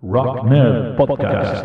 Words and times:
Rock 0.00 0.44
Nerd 0.44 0.96
Podcast. 0.96 1.64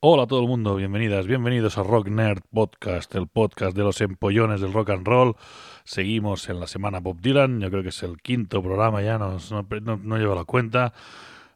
Hola 0.00 0.24
a 0.24 0.26
todo 0.26 0.40
el 0.40 0.48
mundo, 0.48 0.74
bienvenidas, 0.74 1.28
bienvenidos 1.28 1.78
a 1.78 1.84
Rock 1.84 2.08
Nerd 2.08 2.40
Podcast, 2.52 3.14
el 3.14 3.28
podcast 3.28 3.76
de 3.76 3.84
los 3.84 4.00
empollones 4.00 4.60
del 4.60 4.72
rock 4.72 4.90
and 4.90 5.06
roll. 5.06 5.36
Seguimos 5.84 6.48
en 6.48 6.58
la 6.58 6.66
semana 6.66 6.98
Bob 6.98 7.20
Dylan, 7.20 7.60
yo 7.60 7.70
creo 7.70 7.84
que 7.84 7.90
es 7.90 8.02
el 8.02 8.20
quinto 8.20 8.60
programa 8.64 9.00
ya, 9.00 9.16
no, 9.16 9.38
no, 9.50 9.96
no 9.96 10.18
llevo 10.18 10.34
la 10.34 10.44
cuenta. 10.44 10.92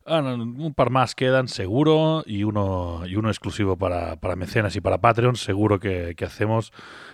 Ah, 0.07 0.21
un 0.21 0.75
par 0.75 0.91
más 0.91 1.15
quedan, 1.15 1.47
seguro, 1.47 2.25
y 2.27 2.43
uno, 2.45 3.03
y 3.07 3.17
uno 3.17 3.29
exclusivo 3.29 3.77
para, 3.77 4.17
para 4.17 4.35
mecenas 4.35 4.75
y 4.75 4.81
para 4.81 4.99
Patreon, 4.99 5.37
seguro 5.37 5.79
que, 5.79 6.15
que, 6.17 6.25
hacemos 6.25 6.73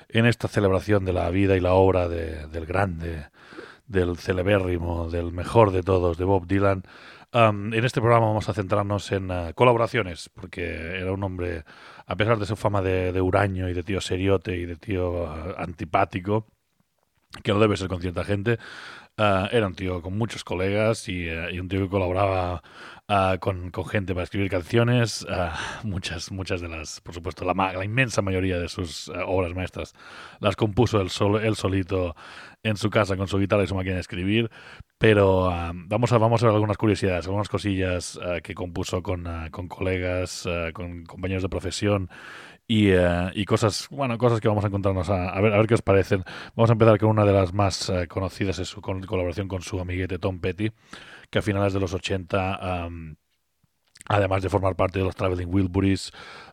en 0.09 0.25
esta 0.25 0.49
celebración 0.49 1.05
de 1.05 1.13
la 1.13 1.29
vida 1.31 1.57
y 1.57 1.61
la 1.61 1.75
obra 1.75 2.09
de, 2.09 2.47
del 2.47 2.65
grande, 2.65 3.27
del 3.87 4.17
celebérrimo, 4.17 5.11
del 5.11 5.33
mejor 5.33 5.73
de 5.73 5.83
todos, 5.83 6.17
de 6.17 6.25
Bob 6.25 6.47
Dylan. 6.47 6.85
En 7.33 7.85
este 7.85 8.01
programa 8.01 8.29
vamos 8.29 8.49
a 8.49 8.55
centrarnos 8.55 9.13
en 9.13 9.31
uh, 9.31 9.53
colaboraciones, 9.55 10.31
porque 10.31 10.99
era 10.99 11.13
un 11.13 11.23
hombre, 11.23 11.65
a 12.07 12.17
pesar 12.17 12.39
de 12.39 12.47
su 12.47 12.57
fama 12.57 12.81
de, 12.81 13.13
de 13.13 13.21
huraño 13.21 13.69
y 13.69 13.75
de 13.75 13.83
tío 13.83 14.01
seriote 14.01 14.57
y 14.57 14.65
de 14.65 14.77
tío 14.77 15.25
uh, 15.25 15.55
antipático, 15.59 16.47
que 17.43 17.53
lo 17.53 17.59
debe 17.59 17.77
ser 17.77 17.89
con 17.89 18.01
cierta 18.01 18.25
gente, 18.25 18.59
Uh, 19.19 19.49
era 19.51 19.67
un 19.67 19.75
tío 19.75 20.03
con 20.03 20.19
muchos 20.19 20.45
colegas 20.45 21.09
y, 21.09 21.31
uh, 21.31 21.49
y 21.49 21.59
un 21.59 21.69
tío 21.69 21.81
que 21.81 21.89
colaboraba 21.89 22.63
uh, 23.09 23.39
con, 23.39 23.71
con, 23.71 23.87
gente 23.87 24.13
para 24.13 24.25
escribir 24.25 24.51
canciones. 24.51 25.27
muchas, 25.85 26.31
muchas 26.31 26.61
de 26.61 26.69
las, 26.69 27.01
por 27.01 27.15
supuesto, 27.15 27.47
la, 27.47 27.55
la 27.55 27.83
inmensa 27.83 28.21
mayoría 28.21 28.59
de 28.59 28.69
sus 28.69 29.11
obras 29.27 29.55
maestras 29.55 29.95
las 30.41 30.55
compuso 30.55 31.01
él, 31.01 31.09
solo, 31.09 31.41
él 31.41 31.57
solito 31.57 32.15
en 32.67 32.77
su 32.77 32.91
casa 32.91 33.17
con 33.17 33.29
su 33.29 33.39
guitarra 33.39 33.65
y 33.65 33.67
su 33.67 33.75
máquina 33.75 33.95
de 33.95 34.01
escribir. 34.01 34.51
Pero 34.99 35.53
vamos, 35.89 36.13
a, 36.13 36.19
vamos 36.19 36.43
a 36.43 36.47
ver 36.47 36.55
algunas 36.55 36.79
curiosidades, 36.79 37.27
algunas 37.27 37.49
cosillas 37.49 38.19
que 38.43 38.55
compuso 38.55 39.03
con, 39.03 39.27
con 39.51 39.69
colegas, 39.69 40.49
con 40.73 41.05
compañeros 41.05 41.43
de 41.43 41.49
profesión 41.49 42.09
y, 42.69 42.93
uh, 42.93 43.31
y, 43.33 43.45
cosas, 43.45 43.87
bueno, 43.91 44.19
cosas 44.19 44.41
que 44.41 44.49
vamos 44.49 44.65
a 44.65 44.69
encontrarnos 44.69 45.09
a, 45.09 45.29
a, 45.31 45.41
ver, 45.41 45.55
a 45.55 45.59
ver 45.59 45.67
qué 45.67 45.75
os 45.75 45.83
parecen. 45.83 46.25
Vamos 46.57 46.71
a 46.71 46.73
empezar 46.73 46.99
con 46.99 47.11
una 47.11 47.25
de 47.25 47.33
las 47.33 47.53
más 47.53 47.89
uh, 47.89 48.07
conocidas, 48.09 48.59
es 48.59 48.69
su 48.69 48.81
con, 48.81 49.03
colaboración 49.05 49.47
con 49.49 49.63
su 49.63 49.79
amiguete 49.79 50.19
Tom 50.19 50.41
Petty, 50.41 50.73
que 51.31 51.39
a 51.39 51.43
finales 51.43 51.73
de 51.73 51.81
los 51.81 51.95
80, 51.95 52.87
um, 52.87 53.17
además 54.09 54.43
de 54.43 54.49
formar 54.49 54.77
parte 54.77 54.99
de 54.99 55.05
los 55.05 55.15
Traveling 55.15 55.49
Wilburys, 55.53 56.13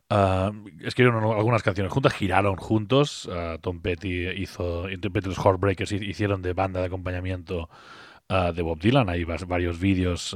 uh, 0.09 0.51
escribieron 0.81 1.23
algunas 1.23 1.63
canciones 1.63 1.91
juntas, 1.91 2.13
giraron 2.13 2.55
juntos. 2.55 3.29
Tom 3.61 3.81
Petty 3.81 4.29
hizo, 4.29 4.87
Tom 5.01 5.11
Petty 5.11 5.29
los 5.29 5.37
Heartbreakers 5.37 5.91
hicieron 5.91 6.41
de 6.41 6.53
banda 6.53 6.79
de 6.79 6.87
acompañamiento 6.87 7.69
de 8.29 8.61
Bob 8.61 8.79
Dylan. 8.79 9.09
Hay 9.09 9.25
varios 9.25 9.79
vídeos 9.79 10.35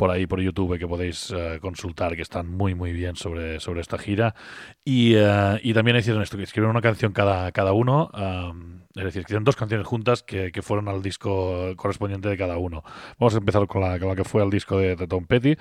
por 0.00 0.10
ahí 0.10 0.26
por 0.26 0.40
YouTube 0.40 0.78
que 0.78 0.88
podéis 0.88 1.30
uh, 1.30 1.60
consultar, 1.60 2.16
que 2.16 2.22
están 2.22 2.48
muy 2.48 2.74
muy 2.74 2.90
bien 2.90 3.16
sobre, 3.16 3.60
sobre 3.60 3.82
esta 3.82 3.98
gira. 3.98 4.34
Y, 4.82 5.14
uh, 5.16 5.58
y 5.62 5.74
también 5.74 5.98
hicieron 5.98 6.22
esto, 6.22 6.38
que 6.38 6.44
escribieron 6.44 6.70
una 6.70 6.80
canción 6.80 7.12
cada, 7.12 7.52
cada 7.52 7.74
uno, 7.74 8.10
um, 8.14 8.80
es 8.94 9.04
decir, 9.04 9.20
hicieron 9.20 9.44
dos 9.44 9.56
canciones 9.56 9.86
juntas 9.86 10.22
que, 10.22 10.52
que, 10.52 10.62
fueron 10.62 10.88
al 10.88 11.02
disco 11.02 11.74
correspondiente 11.76 12.30
de 12.30 12.38
cada 12.38 12.56
uno. 12.56 12.82
Vamos 13.18 13.34
a 13.34 13.38
empezar 13.38 13.66
con 13.66 13.82
la, 13.82 13.98
con 13.98 14.08
la 14.08 14.16
que 14.16 14.24
fue 14.24 14.40
al 14.42 14.48
disco 14.48 14.78
de, 14.78 14.96
de 14.96 15.06
Tom 15.06 15.26
Petty. 15.26 15.54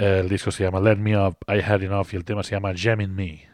El 0.00 0.30
disco 0.30 0.50
se 0.50 0.64
llama 0.64 0.80
Let 0.80 0.96
Me 0.96 1.14
Up, 1.14 1.36
I 1.46 1.60
Had 1.60 1.82
Enough 1.82 2.06
y 2.12 2.16
el 2.16 2.24
tema 2.24 2.42
se 2.42 2.52
llama 2.52 2.72
Jam 2.74 3.02
in 3.02 3.14
Me. 3.14 3.49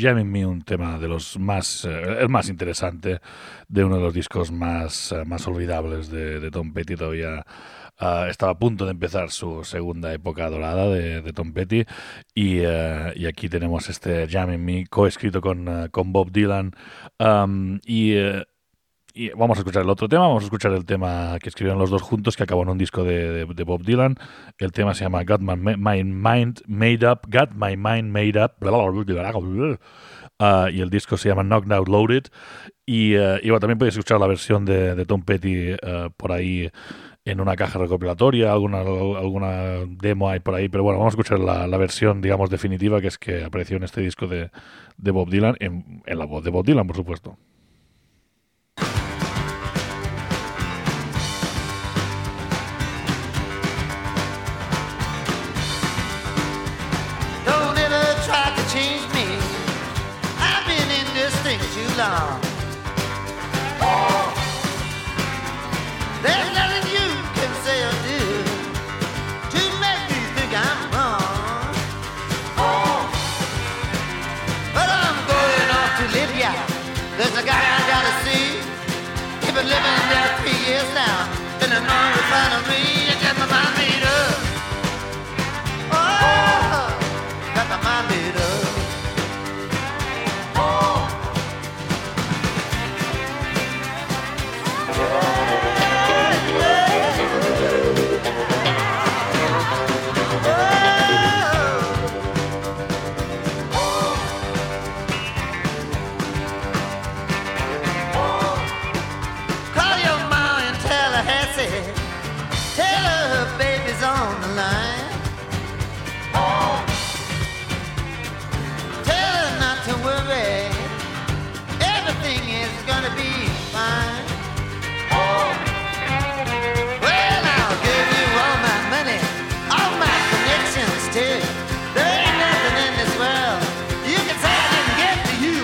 Jamming 0.00 0.30
Me, 0.30 0.46
un 0.46 0.62
tema 0.62 0.98
de 0.98 1.08
los 1.08 1.38
más, 1.38 1.84
el 1.84 2.28
más 2.28 2.48
interesante 2.48 3.20
de 3.68 3.84
uno 3.84 3.96
de 3.96 4.02
los 4.02 4.14
discos 4.14 4.50
más, 4.50 5.14
más 5.26 5.46
olvidables 5.46 6.10
de, 6.10 6.50
Tom 6.50 6.72
Petty. 6.72 6.96
Todavía 6.96 7.44
estaba 8.28 8.52
a 8.52 8.58
punto 8.58 8.86
de 8.86 8.92
empezar 8.92 9.30
su 9.30 9.62
segunda 9.62 10.12
época 10.12 10.48
dorada 10.48 10.88
de, 10.88 11.32
Tom 11.32 11.52
Petty 11.52 11.84
y, 12.34 12.64
aquí 12.64 13.48
tenemos 13.48 13.88
este 13.90 14.26
Jamming 14.26 14.64
Me 14.64 14.86
coescrito 14.86 15.40
con, 15.40 15.88
con 15.90 16.12
Bob 16.12 16.30
Dylan 16.32 16.72
y 17.84 18.14
y 19.14 19.30
vamos 19.30 19.58
a 19.58 19.60
escuchar 19.60 19.82
el 19.82 19.90
otro 19.90 20.08
tema, 20.08 20.26
vamos 20.26 20.42
a 20.42 20.46
escuchar 20.46 20.72
el 20.72 20.84
tema 20.84 21.38
que 21.40 21.48
escribieron 21.48 21.78
los 21.78 21.90
dos 21.90 22.02
juntos, 22.02 22.36
que 22.36 22.42
acabó 22.42 22.62
en 22.62 22.70
un 22.70 22.78
disco 22.78 23.04
de, 23.04 23.44
Bob 23.44 23.82
Dylan. 23.82 24.16
El 24.58 24.72
tema 24.72 24.94
se 24.94 25.04
llama 25.04 25.24
Got 25.24 25.40
My, 25.40 25.56
Mind 26.04 26.62
Made 26.66 27.10
Up, 27.10 27.20
Got 27.28 27.50
My 27.54 27.76
Mind 27.76 28.10
Made 28.10 28.42
Up. 28.42 28.52
Uh, 30.40 30.68
y 30.70 30.80
el 30.80 30.88
disco 30.88 31.18
se 31.18 31.28
llama 31.28 31.42
Knocked 31.42 31.70
Out 31.70 31.88
Loaded. 31.88 32.24
Y, 32.86 33.16
uh, 33.16 33.58
también 33.58 33.78
podéis 33.78 33.94
escuchar 33.94 34.18
la 34.20 34.26
versión 34.26 34.64
de, 34.64 35.04
Tom 35.06 35.22
Petty 35.22 35.72
uh, 35.72 36.10
por 36.16 36.32
ahí 36.32 36.70
en 37.24 37.40
una 37.40 37.54
caja 37.54 37.78
recopilatoria, 37.78 38.50
alguna, 38.50 38.80
alguna 38.80 39.84
demo 39.86 40.30
hay 40.30 40.40
por 40.40 40.54
ahí, 40.54 40.70
pero 40.70 40.82
bueno, 40.82 40.98
vamos 40.98 41.12
a 41.12 41.16
escuchar 41.16 41.38
la, 41.38 41.66
la 41.66 41.76
versión, 41.76 42.22
digamos, 42.22 42.48
definitiva, 42.48 43.00
que 43.00 43.08
es 43.08 43.18
que 43.18 43.44
apareció 43.44 43.76
en 43.76 43.82
este 43.82 44.00
disco 44.00 44.26
de, 44.26 44.50
de 44.96 45.10
Bob 45.10 45.28
Dylan, 45.28 45.56
en, 45.60 46.02
en 46.06 46.18
la 46.18 46.24
voz 46.24 46.42
de 46.42 46.50
Bob 46.50 46.64
Dylan, 46.64 46.86
por 46.86 46.96
supuesto. 46.96 47.36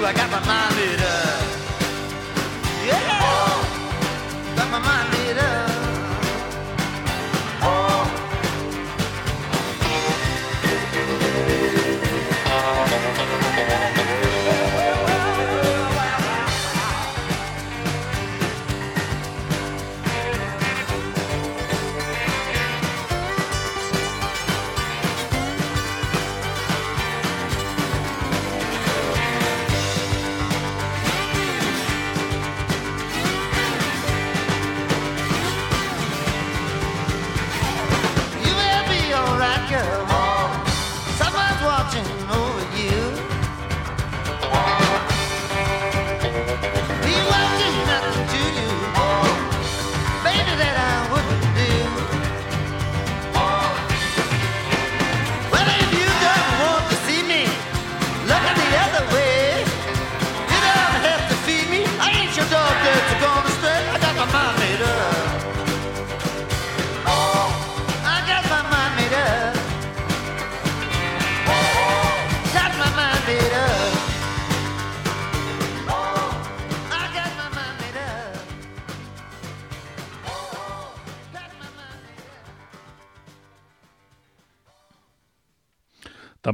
I 0.07 0.13
got 0.13 0.31
my 0.31 0.47
mind. 0.47 0.66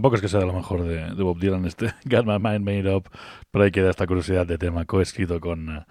Tampoco 0.02 0.16
es 0.16 0.22
que 0.22 0.28
sea 0.28 0.40
lo 0.40 0.52
mejor 0.52 0.82
de, 0.82 1.22
Bob 1.22 1.38
Dylan 1.38 1.64
este 1.64 1.94
Got 2.06 2.26
My 2.26 2.40
Mind 2.40 2.64
Made 2.64 2.92
Up, 2.92 3.08
pero 3.52 3.62
ahí 3.62 3.70
queda 3.70 3.88
esta 3.88 4.04
curiosidad 4.04 4.44
de 4.44 4.58
tema 4.58 4.84
coescrito 4.84 5.38
con, 5.38 5.86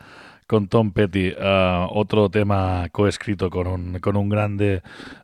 con 0.48 0.68
Tom 0.68 0.92
Petty. 0.92 1.34
Ah, 1.40 1.88
otro 1.90 2.30
tema 2.30 2.90
coescrito 2.92 3.50
con 3.50 3.68
un, 3.68 4.00
con 4.00 4.18
un 4.18 4.28
grande 4.28 4.82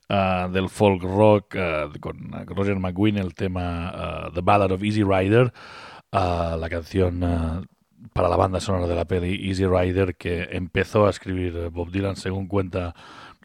ah, 0.07 0.47
del 0.49 0.69
folk 0.69 1.03
rock, 1.03 1.57
ah, 1.57 1.89
con 1.99 2.31
Roger 2.45 2.79
McGuinn, 2.79 3.17
el 3.17 3.33
tema 3.33 4.31
The 4.33 4.39
Ballad 4.39 4.71
of 4.71 4.81
Easy 4.81 5.03
Rider, 5.03 5.51
la 6.13 6.67
canción 6.69 7.67
para 8.13 8.29
la 8.29 8.37
banda 8.37 8.61
sonora 8.61 8.87
de 8.87 8.95
la 8.95 9.03
peli 9.03 9.49
Easy 9.49 9.65
Rider 9.65 10.15
que 10.15 10.47
empezó 10.51 11.07
a 11.07 11.09
escribir 11.09 11.71
Bob 11.71 11.91
Dylan 11.91 12.15
según 12.15 12.47
cuenta 12.47 12.95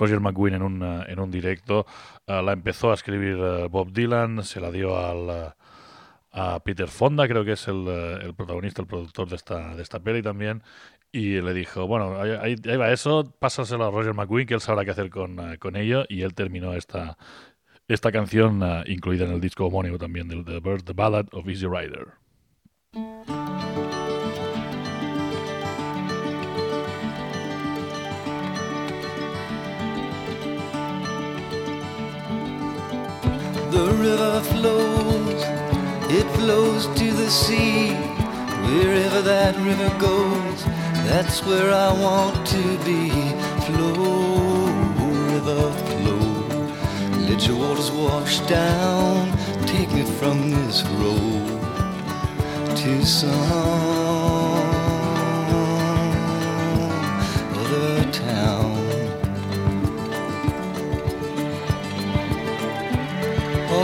Roger 0.03 0.19
McGuinn 0.19 0.55
en 0.55 0.63
un, 0.63 0.83
en 0.83 1.21
un 1.21 1.31
directo. 1.31 1.87
Eh, 2.27 2.43
la 2.43 2.53
empezó 2.53 2.91
a 2.91 2.95
escribir 2.95 3.39
eh, 3.39 3.69
Bob 3.71 3.93
Dylan, 3.93 4.43
se 4.43 4.61
la 4.61 4.73
dio 4.73 4.99
al, 4.99 5.31
eh, 5.31 5.51
a 6.33 6.61
Peter 6.61 6.89
Fonda, 6.89 7.29
creo 7.29 7.45
que 7.45 7.53
es 7.53 7.69
el, 7.69 7.87
el, 7.87 8.35
protagonista, 8.35 8.83
el 8.83 8.89
productor 8.89 9.29
de 9.29 9.37
esta, 9.37 9.77
de 9.77 9.83
esta 9.83 10.01
peli 10.01 10.21
también, 10.21 10.63
y 11.13 11.41
le 11.41 11.55
dijo, 11.55 11.87
bueno, 11.87 12.21
ahí, 12.21 12.57
ahí 12.65 12.77
va 12.77 12.91
eso, 12.91 13.33
pásaselo 13.39 13.85
a 13.85 13.91
Roger 13.91 14.15
McGuinn, 14.15 14.47
que 14.47 14.55
él 14.55 14.61
sabrá 14.61 14.85
qué 14.85 14.91
hacer 14.91 15.11
con, 15.11 15.39
con 15.59 15.77
ello, 15.77 16.05
y 16.09 16.23
él 16.23 16.35
terminó 16.35 16.73
esta, 16.73 17.17
esta 17.87 18.11
canción 18.11 18.63
incluida 18.87 19.27
en 19.27 19.33
el 19.33 19.41
disco 19.41 19.67
homónimo 19.67 19.99
también 19.99 20.27
del 20.27 20.45
The 20.45 20.59
Bird, 20.61 20.85
The 20.85 20.95
Ballad 20.95 21.27
of 21.33 21.47
Easy 21.49 21.67
Rider. 21.67 22.09
The 33.83 33.95
river 33.95 34.41
flows, 34.43 35.43
it 36.09 36.27
flows 36.37 36.87
to 36.87 37.11
the 37.11 37.29
sea. 37.29 37.91
Wherever 38.69 39.23
that 39.23 39.57
river 39.57 39.91
goes, 39.99 40.65
that's 41.09 41.45
where 41.45 41.73
I 41.73 41.91
want 41.93 42.47
to 42.47 42.65
be. 42.85 43.11
Flow, 43.67 44.67
river, 45.33 45.73
flow. 45.89 46.27
Let 47.27 47.45
your 47.49 47.57
waters 47.57 47.91
wash 47.91 48.39
down, 48.47 49.37
take 49.67 49.91
me 49.91 50.05
from 50.05 50.51
this 50.51 50.85
road 51.03 51.59
to 52.77 53.05
some 53.05 54.42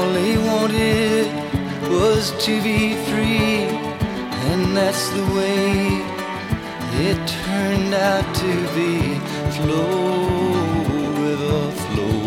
All 0.08 0.14
he 0.14 0.38
wanted 0.38 1.26
was 1.90 2.32
to 2.46 2.62
be 2.62 2.94
free, 3.08 3.68
and 4.48 4.74
that's 4.74 5.10
the 5.10 5.22
way 5.36 6.02
it 7.06 7.18
turned 7.44 7.92
out 7.92 8.24
to 8.36 8.52
be. 8.74 9.18
Flow, 9.56 10.54
river, 11.26 11.70
flow, 11.82 12.20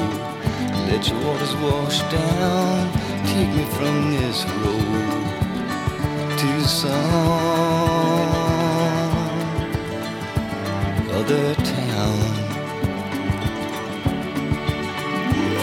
let 0.90 1.08
your 1.10 1.20
waters 1.26 1.56
wash 1.56 2.02
down, 2.12 2.92
take 3.26 3.50
me 3.50 3.66
from 3.78 4.12
this 4.12 4.46
road 4.62 5.24
to 6.38 6.52
some 6.68 7.02
other 11.18 11.56
town. 11.56 12.20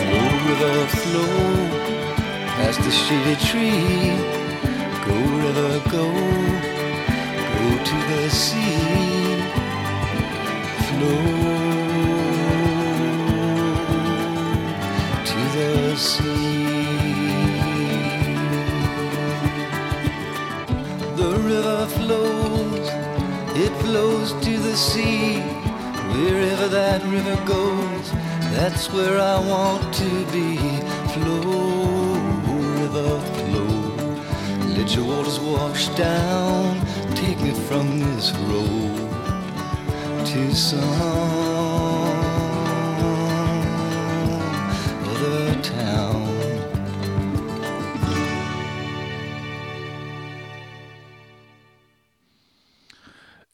Flow, 0.00 0.28
river, 0.48 0.86
flow, 0.88 1.67
past 2.58 2.80
the 2.82 2.90
shady 2.90 3.36
tree. 3.48 4.18
Go, 5.06 5.14
river, 5.42 5.74
go, 5.90 6.27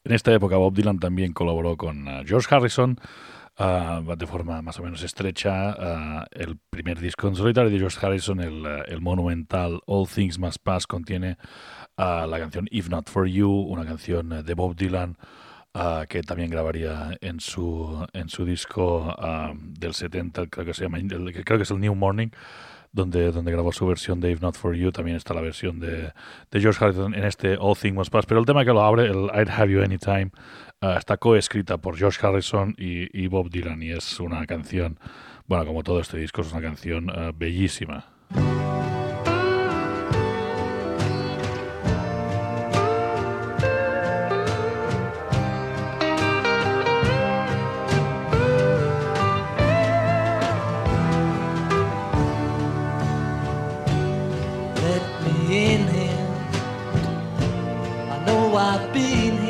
En 0.05 0.13
esta 0.13 0.31
época 0.31 0.57
Bob 0.57 0.75
Dylan 0.75 0.99
también 0.99 1.33
colaboró 1.33 1.77
con 1.77 2.07
eh, 2.07 2.23
George 2.27 2.53
Harrison 2.53 2.99
ah, 3.57 4.03
de 4.15 4.27
forma 4.27 4.61
más 4.61 4.79
o 4.79 4.83
menos 4.83 5.01
estrecha. 5.01 5.71
ah, 5.71 6.27
el 6.31 6.59
primer 6.69 6.99
disco 6.99 7.27
en 7.27 7.35
solitario 7.35 7.71
de 7.71 7.79
George 7.79 7.97
Harrison, 8.05 8.39
el, 8.39 8.65
eh, 8.65 8.99
monumental 8.99 9.81
All 9.87 10.07
Things 10.07 10.37
Must 10.37 10.59
Pass, 10.61 10.85
contiene 10.85 11.37
la 11.97 12.37
canción 12.37 12.67
If 12.69 12.87
Not 12.89 13.09
For 13.09 13.25
You, 13.25 13.49
una 13.49 13.83
canción 13.83 14.31
eh, 14.31 14.43
de 14.43 14.53
Bob 14.53 14.75
Dylan 14.75 15.17
ah, 15.75 16.05
que 16.09 16.23
también 16.23 16.49
grabaría 16.49 17.15
en 17.21 17.39
su, 17.39 18.05
en 18.13 18.29
su 18.29 18.45
disco 18.45 19.13
ah, 19.19 19.53
del 19.55 19.93
70, 19.93 20.47
creo 20.47 20.65
que 20.65 20.73
se 20.73 20.83
llama, 20.83 20.97
creo 20.99 21.57
que 21.57 21.63
es 21.63 21.71
el 21.71 21.79
New 21.79 21.95
Morning. 21.95 22.29
Donde, 22.91 23.33
donde 23.33 23.51
grabó 23.51 23.73
su 23.73 23.85
versión 23.85 24.21
de 24.21 24.31
If 24.31 24.39
Not 24.39 24.55
For 24.55 24.73
You, 24.73 24.89
también 24.93 25.17
está 25.17 25.33
la 25.33 25.41
versión 25.41 25.81
de, 25.81 26.13
de 26.49 26.61
George 26.61 26.81
Harrison 26.81 27.13
en 27.13 27.25
este 27.25 27.57
All 27.59 27.75
Things 27.75 27.93
Must 27.93 28.09
Pass. 28.09 28.25
Pero 28.25 28.39
el 28.39 28.45
tema 28.45 28.63
que 28.63 28.71
lo 28.71 28.81
abre, 28.83 29.07
el 29.07 29.29
I'd 29.35 29.49
Have 29.49 29.69
You 29.69 29.83
Anytime, 29.83 30.31
ah, 30.79 30.95
está 30.97 31.17
coescrita 31.17 31.77
por 31.77 31.97
George 31.97 32.25
Harrison 32.25 32.73
y, 32.77 33.09
y 33.11 33.27
Bob 33.27 33.49
Dylan 33.49 33.83
y 33.83 33.91
es 33.91 34.17
una 34.21 34.45
canción, 34.45 34.97
bueno, 35.45 35.65
como 35.65 35.83
todo 35.83 35.99
este 35.99 36.17
disco, 36.19 36.39
es 36.39 36.53
una 36.53 36.61
canción 36.61 37.11
bellísima. 37.35 38.05
I've 58.57 58.93
been 58.93 59.44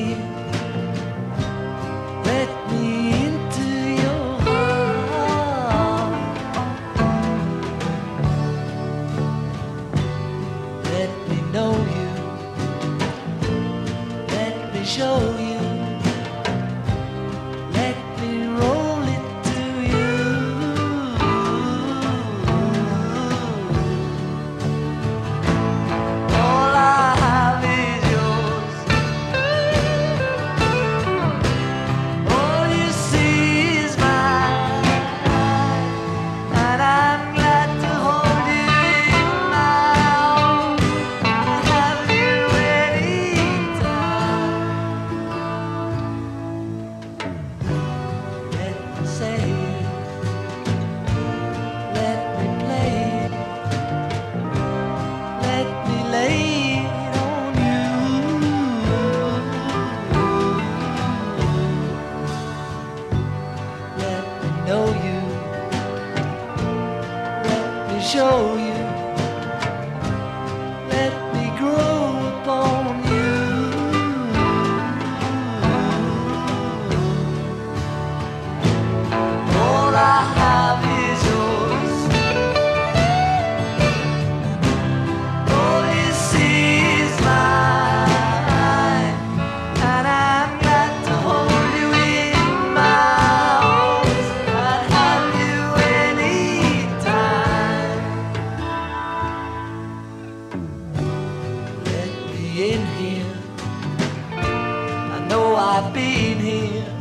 I've 105.67 105.91
been 105.95 106.38
here. 106.38 106.94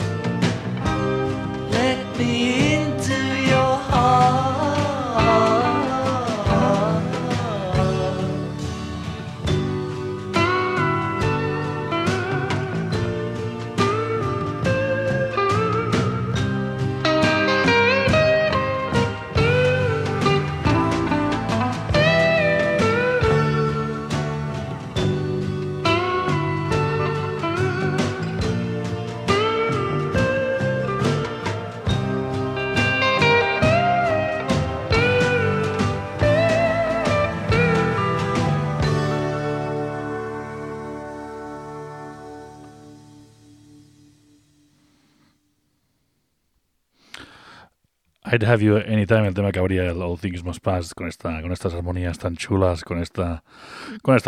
I'd 48.34 48.44
Have 48.44 48.64
You 48.64 48.78
Anytime, 48.78 49.28
el 49.28 49.34
tema 49.34 49.52
que 49.52 49.60
habría 49.60 49.84
el 49.84 50.02
All 50.02 50.18
Things 50.18 50.42
Must 50.42 50.60
Pass, 50.60 50.92
con, 50.92 51.06
esta, 51.06 51.40
con 51.40 51.52
estas 51.52 51.72
armonías 51.72 52.18
tan 52.18 52.34
chulas, 52.36 52.82
con 52.82 52.98
esta, 52.98 53.42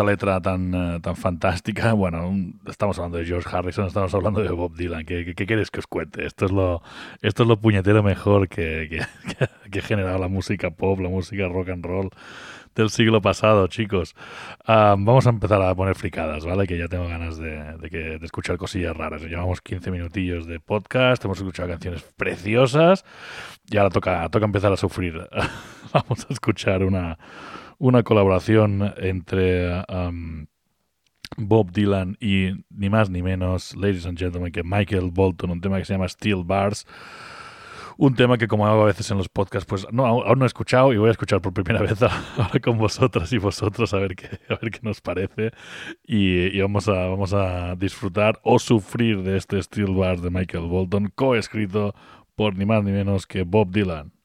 letra 0.04 0.40
tan, 0.40 0.72
eh, 0.75 1.00
tan 1.00 1.16
fantástica. 1.16 1.92
Bueno, 1.92 2.32
estamos 2.66 2.98
hablando 2.98 3.18
de 3.18 3.25
George 3.25 3.48
Harrison, 3.50 3.86
estamos 3.88 4.14
hablando 4.14 4.42
de 4.42 4.50
Bob 4.50 4.76
Dylan. 4.76 5.04
¿Qué, 5.04 5.34
qué, 5.34 5.46
queréis 5.46 5.72
que 5.72 5.80
os 5.80 5.88
cuente? 5.88 6.25
Esto 6.25 6.46
es 6.46 6.52
lo, 6.52 6.82
esto 7.20 7.42
es 7.42 7.48
lo 7.48 7.58
puñetero 7.58 8.04
mejor 8.04 8.48
que, 8.48 8.88
que, 8.88 9.48
que 9.70 9.78
ha 9.80 9.82
generado 9.82 10.18
la 10.18 10.28
música 10.28 10.70
pop, 10.70 11.00
la 11.00 11.08
música 11.08 11.49
rock 11.49 11.71
and 11.71 11.84
roll 11.84 12.10
del 12.76 12.91
siglo 12.91 13.21
pasado, 13.21 13.67
chicos. 13.67 14.15
Vamos 14.67 15.26
a 15.26 15.30
empezar 15.30 15.60
a 15.62 15.75
poner 15.75 15.97
fricadas, 15.97 16.45
¿vale? 16.45 16.67
Que 16.67 16.78
ya 16.78 16.86
tengo 16.89 17.08
ganas 17.08 17.39
de, 17.39 17.76
que, 17.91 18.21
escuchar 18.23 18.58
cosillas 18.58 18.97
raras. 18.97 19.23
Llevamos 19.23 19.60
15 19.60 19.91
minutillos 19.91 20.47
de 20.47 20.60
podcast, 20.60 21.25
hemos 21.25 21.39
escuchado 21.39 21.69
canciones 21.69 22.02
preciosas 22.17 23.04
y 23.69 23.78
ahora 23.78 23.91
toca, 23.91 24.28
toca 24.28 24.45
empezar 24.45 24.73
a 24.73 24.76
sufrir. 24.76 25.28
vamos 25.93 26.26
a 26.28 26.32
escuchar 26.32 26.84
una, 26.84 27.19
una 27.78 28.02
colaboración 28.02 28.95
entre 28.99 29.82
Bob 31.39 31.73
Dylan 31.73 32.17
y 32.21 32.65
ni 32.71 32.91
más 32.91 33.10
ni 33.10 33.23
menos, 33.23 33.75
ladies 33.75 34.06
and 34.06 34.19
gentlemen, 34.19 34.52
que 34.52 34.62
Michael 34.62 35.10
Bolton, 35.12 35.50
un 35.50 35.60
tema 35.60 35.78
que 35.78 35.84
se 35.86 35.95
llama 35.95 36.08
Steel 36.08 36.43
Bars. 36.45 36.86
Un 37.99 38.15
tema 38.15 38.37
que 38.37 38.47
como 38.47 38.67
hago 38.67 38.82
a 38.82 38.87
veces 38.87 39.11
en 39.11 39.19
los 39.19 39.28
podcasts, 39.28 39.67
pues 39.67 39.87
no, 39.91 40.04
aún 40.06 40.39
no 40.39 40.45
he 40.45 40.47
escuchado 40.47 40.93
y 40.93 40.99
voy 40.99 41.09
a 41.09 41.13
escuchar 41.13 41.41
por 41.41 41.52
primera 41.52 41.80
vez 41.82 42.02
ahora 42.02 42.61
con 42.63 42.76
vosotras 42.76 43.32
y 43.32 43.39
vosotros 43.39 43.95
a 43.95 43.99
ver 43.99 44.17
qué, 44.17 44.26
a 44.49 44.56
ver 44.56 44.71
qué 44.71 44.80
nos 44.82 45.00
parece. 45.00 45.52
Y, 46.04 46.61
vamos, 46.61 46.89
a, 46.89 47.06
vamos 47.06 47.32
a 47.32 47.75
disfrutar 47.76 48.39
o 48.43 48.59
sufrir 48.59 49.23
de 49.23 49.37
este 49.37 49.63
Steel 49.63 49.95
Bars 49.95 50.23
de 50.23 50.30
Michael 50.30 50.67
Bolton, 50.67 51.11
coescrito 51.15 51.95
por 52.35 52.56
ni 52.56 52.67
más 52.67 52.85
ni 52.85 52.93
menos 52.93 53.26
que 53.26 53.45
Bob 53.45 53.71
Dylan. 53.71 54.16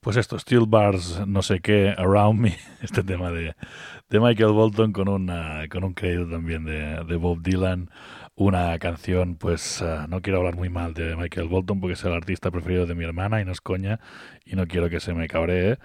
Pues 0.00 0.16
esto, 0.16 0.38
Steel 0.38 0.64
Bars, 0.66 1.26
no 1.26 1.42
sé 1.42 1.60
qué, 1.60 1.90
Around 1.90 2.40
Me, 2.40 2.56
este 2.82 3.02
tema 3.02 3.30
de, 3.30 3.54
de 4.08 4.20
Michael 4.20 4.52
Bolton 4.52 4.92
con, 4.92 5.08
una, 5.08 5.68
con 5.70 5.84
un 5.84 5.92
crédito 5.92 6.30
también 6.30 6.64
de, 6.64 7.04
de 7.04 7.16
Bob 7.16 7.42
Dylan. 7.42 7.90
Una 8.40 8.78
canción, 8.78 9.34
pues 9.34 9.82
eh, 9.82 10.06
no 10.08 10.22
quiero 10.22 10.38
hablar 10.38 10.56
muy 10.56 10.70
mal 10.70 10.94
de 10.94 11.14
Michael 11.14 11.48
Bolton 11.48 11.78
porque 11.78 11.92
es 11.92 12.04
el 12.06 12.14
artista 12.14 12.50
preferido 12.50 12.86
de 12.86 12.94
mi 12.94 13.04
hermana 13.04 13.42
y 13.42 13.44
no 13.44 13.52
es 13.52 13.60
coña 13.60 14.00
y 14.46 14.56
no 14.56 14.66
quiero 14.66 14.88
que 14.88 14.98
se 14.98 15.12
me 15.12 15.28
cabree, 15.28 15.78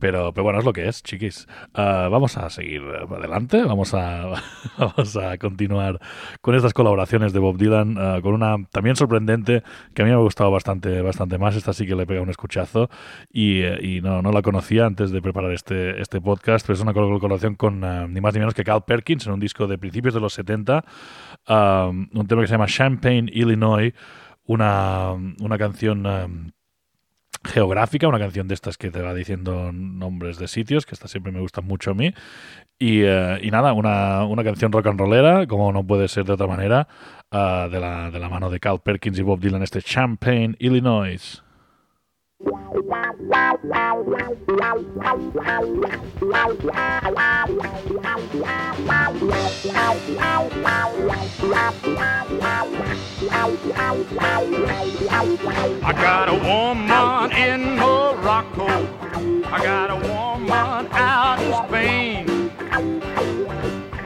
pero, 0.00 0.34
pero 0.34 0.42
bueno, 0.42 0.58
es 0.58 0.64
lo 0.64 0.72
que 0.72 0.88
es, 0.88 1.04
chiquis. 1.04 1.46
Ah, 1.72 2.08
vamos 2.10 2.36
a 2.36 2.50
seguir 2.50 2.82
adelante, 2.82 3.62
vamos 3.62 3.94
a, 3.94 4.42
vamos 4.78 5.16
a 5.16 5.38
continuar 5.38 6.00
con 6.40 6.56
estas 6.56 6.74
colaboraciones 6.74 7.32
de 7.32 7.38
Bob 7.38 7.56
Dylan, 7.56 7.96
ah, 7.96 8.18
con 8.20 8.34
una 8.34 8.56
también 8.72 8.96
sorprendente 8.96 9.62
que 9.94 10.02
a 10.02 10.04
mí 10.04 10.10
me 10.10 10.16
ha 10.16 10.20
gustado 10.20 10.50
bastante, 10.50 11.02
bastante 11.02 11.38
más, 11.38 11.54
esta 11.54 11.72
sí 11.72 11.86
que 11.86 11.94
le 11.94 12.06
pega 12.06 12.22
un 12.22 12.30
escuchazo 12.30 12.90
y, 13.32 13.64
y 13.64 14.00
no, 14.00 14.20
no 14.20 14.32
la 14.32 14.42
conocía 14.42 14.84
antes 14.84 15.12
de 15.12 15.22
preparar 15.22 15.52
este, 15.52 16.00
este 16.00 16.20
podcast, 16.20 16.66
pero 16.66 16.74
es 16.74 16.82
una 16.82 16.92
colaboración 16.92 17.54
con 17.54 17.80
ni 18.12 18.20
más 18.20 18.34
ni 18.34 18.40
menos 18.40 18.54
que 18.54 18.64
Carl 18.64 18.82
Perkins 18.84 19.28
en 19.28 19.34
un 19.34 19.40
disco 19.40 19.68
de 19.68 19.78
principios 19.78 20.12
de 20.12 20.18
los 20.18 20.32
70, 20.32 20.84
ah, 21.46 21.92
un 22.12 22.26
tema 22.26 22.42
que 22.42 22.48
se 22.48 22.54
llama 22.54 22.66
Champaign, 22.66 23.30
Illinois, 23.32 23.92
una, 24.44 25.12
una 25.12 25.58
canción... 25.58 26.06
ah, 26.06 26.28
geográfica, 27.42 28.06
una 28.06 28.18
canción 28.18 28.48
de 28.48 28.54
estas 28.54 28.76
que 28.76 28.90
te 28.90 29.00
va 29.00 29.14
diciendo 29.14 29.72
nombres 29.72 30.38
de 30.38 30.46
sitios, 30.46 30.84
que 30.84 30.94
estas 30.94 31.10
siempre 31.10 31.32
me 31.32 31.40
gustan 31.40 31.64
mucho 31.64 31.92
a 31.92 31.94
mí. 31.94 32.12
Y, 32.78 33.00
eh, 33.02 33.38
y 33.42 33.50
nada, 33.50 33.72
una, 33.72 34.24
una 34.24 34.44
canción 34.44 34.72
rock 34.72 34.88
and 34.88 35.00
rollera, 35.00 35.46
como 35.46 35.72
no 35.72 35.86
puede 35.86 36.08
ser 36.08 36.24
de 36.24 36.34
otra 36.34 36.46
manera, 36.46 36.86
ah, 37.30 37.68
de, 37.70 37.80
la, 37.80 38.10
de 38.10 38.18
la 38.18 38.28
mano 38.28 38.50
de 38.50 38.60
Carl 38.60 38.80
Perkins 38.80 39.18
y 39.18 39.22
Bob 39.22 39.40
Dylan, 39.40 39.62
este 39.62 39.80
Champaign, 39.80 40.56
Illinois. 40.58 41.42
I 55.82 55.92
got 55.92 56.28
a 56.28 56.34
woman 56.34 57.32
in 57.32 57.76
Morocco. 57.76 58.66
I 59.46 59.62
got 59.62 59.90
a 59.90 59.96
woman 59.96 60.88
out 60.92 61.40
in 61.42 61.52
Spain. 61.68 62.24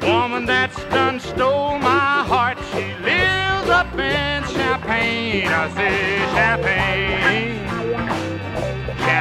Woman 0.03 0.44
that's 0.44 0.83
done 0.85 1.20
stole 1.20 1.79
my 1.79 2.25
heart. 2.25 2.59
She 2.73 2.83
lives 3.05 3.70
up 3.70 3.92
in 3.94 4.42
Champagne. 4.55 5.47
I 5.47 5.68
say 5.75 6.18
Champagne, 6.35 7.53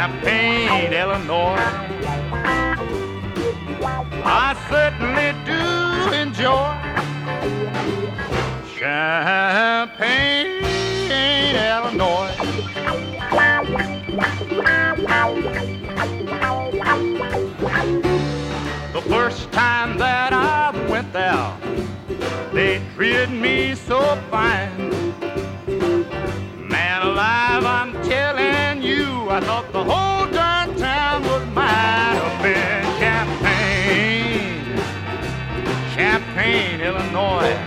Champaign, 0.03 0.91
Illinois. 0.91 1.55
I 4.25 4.53
certainly 4.67 5.31
do 5.45 5.63
enjoy 6.11 6.75
Champagne, 8.75 10.59
Illinois. 11.55 12.35
The 18.91 19.01
first 19.07 19.49
time 19.53 19.97
that 19.99 20.33
I 20.33 20.71
went 20.89 21.13
there, 21.13 21.57
they 22.51 22.81
treated 22.93 23.29
me 23.31 23.73
so 23.73 24.17
fine. 24.29 24.82
I 29.33 29.39
thought 29.39 29.71
the 29.71 29.83
whole 29.83 30.27
darn 30.31 30.75
town 30.77 31.23
was 31.23 31.43
mine 31.55 32.17
up 32.17 32.45
in 32.45 32.83
Champaign, 33.01 34.77
Champaign, 35.95 36.79
Illinois. 36.79 37.57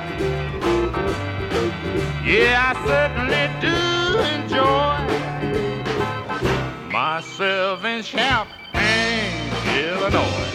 Yeah, 2.24 2.70
I 2.70 2.72
certainly 2.86 3.50
do 3.66 3.74
enjoy 4.36 4.94
myself 6.92 7.84
in 7.84 8.04
Champaign, 8.04 9.50
Illinois. 9.74 10.52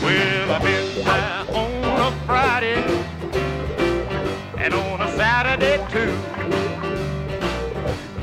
Well, 0.00 0.52
I've 0.52 0.62
been 0.62 1.04
there 1.04 1.44
on 1.56 2.00
a 2.00 2.12
Friday 2.24 3.01
Saturday 5.42 5.78
too. 5.90 6.12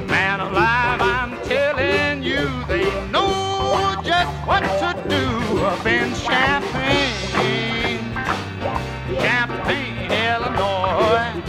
Man 0.07 0.39
alive, 0.39 1.01
I'm 1.01 1.37
telling 1.43 2.23
you, 2.23 2.47
they 2.69 2.85
know 3.11 4.01
just 4.05 4.31
what 4.47 4.61
to 4.61 4.95
do 5.09 5.25
up 5.65 5.85
in 5.85 6.13
Champaign, 6.15 7.99
Champaign, 9.19 10.09
Illinois. 10.09 11.43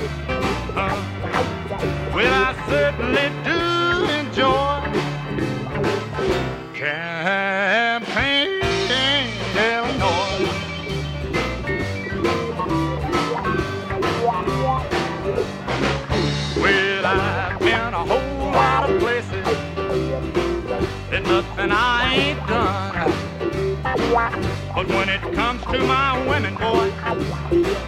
Uh, 0.75 2.11
well, 2.17 2.35
I 2.35 2.67
certainly 2.69 3.40
to 25.73 25.79
my 25.85 26.27
women, 26.27 26.55
boy, 26.57 26.93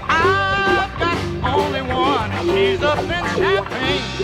I've 0.08 0.98
got 1.00 1.18
only 1.58 1.82
one, 1.82 2.30
and 2.30 2.48
she's 2.48 2.80
up 2.80 2.98
in 3.00 3.24
Champaign, 3.36 4.21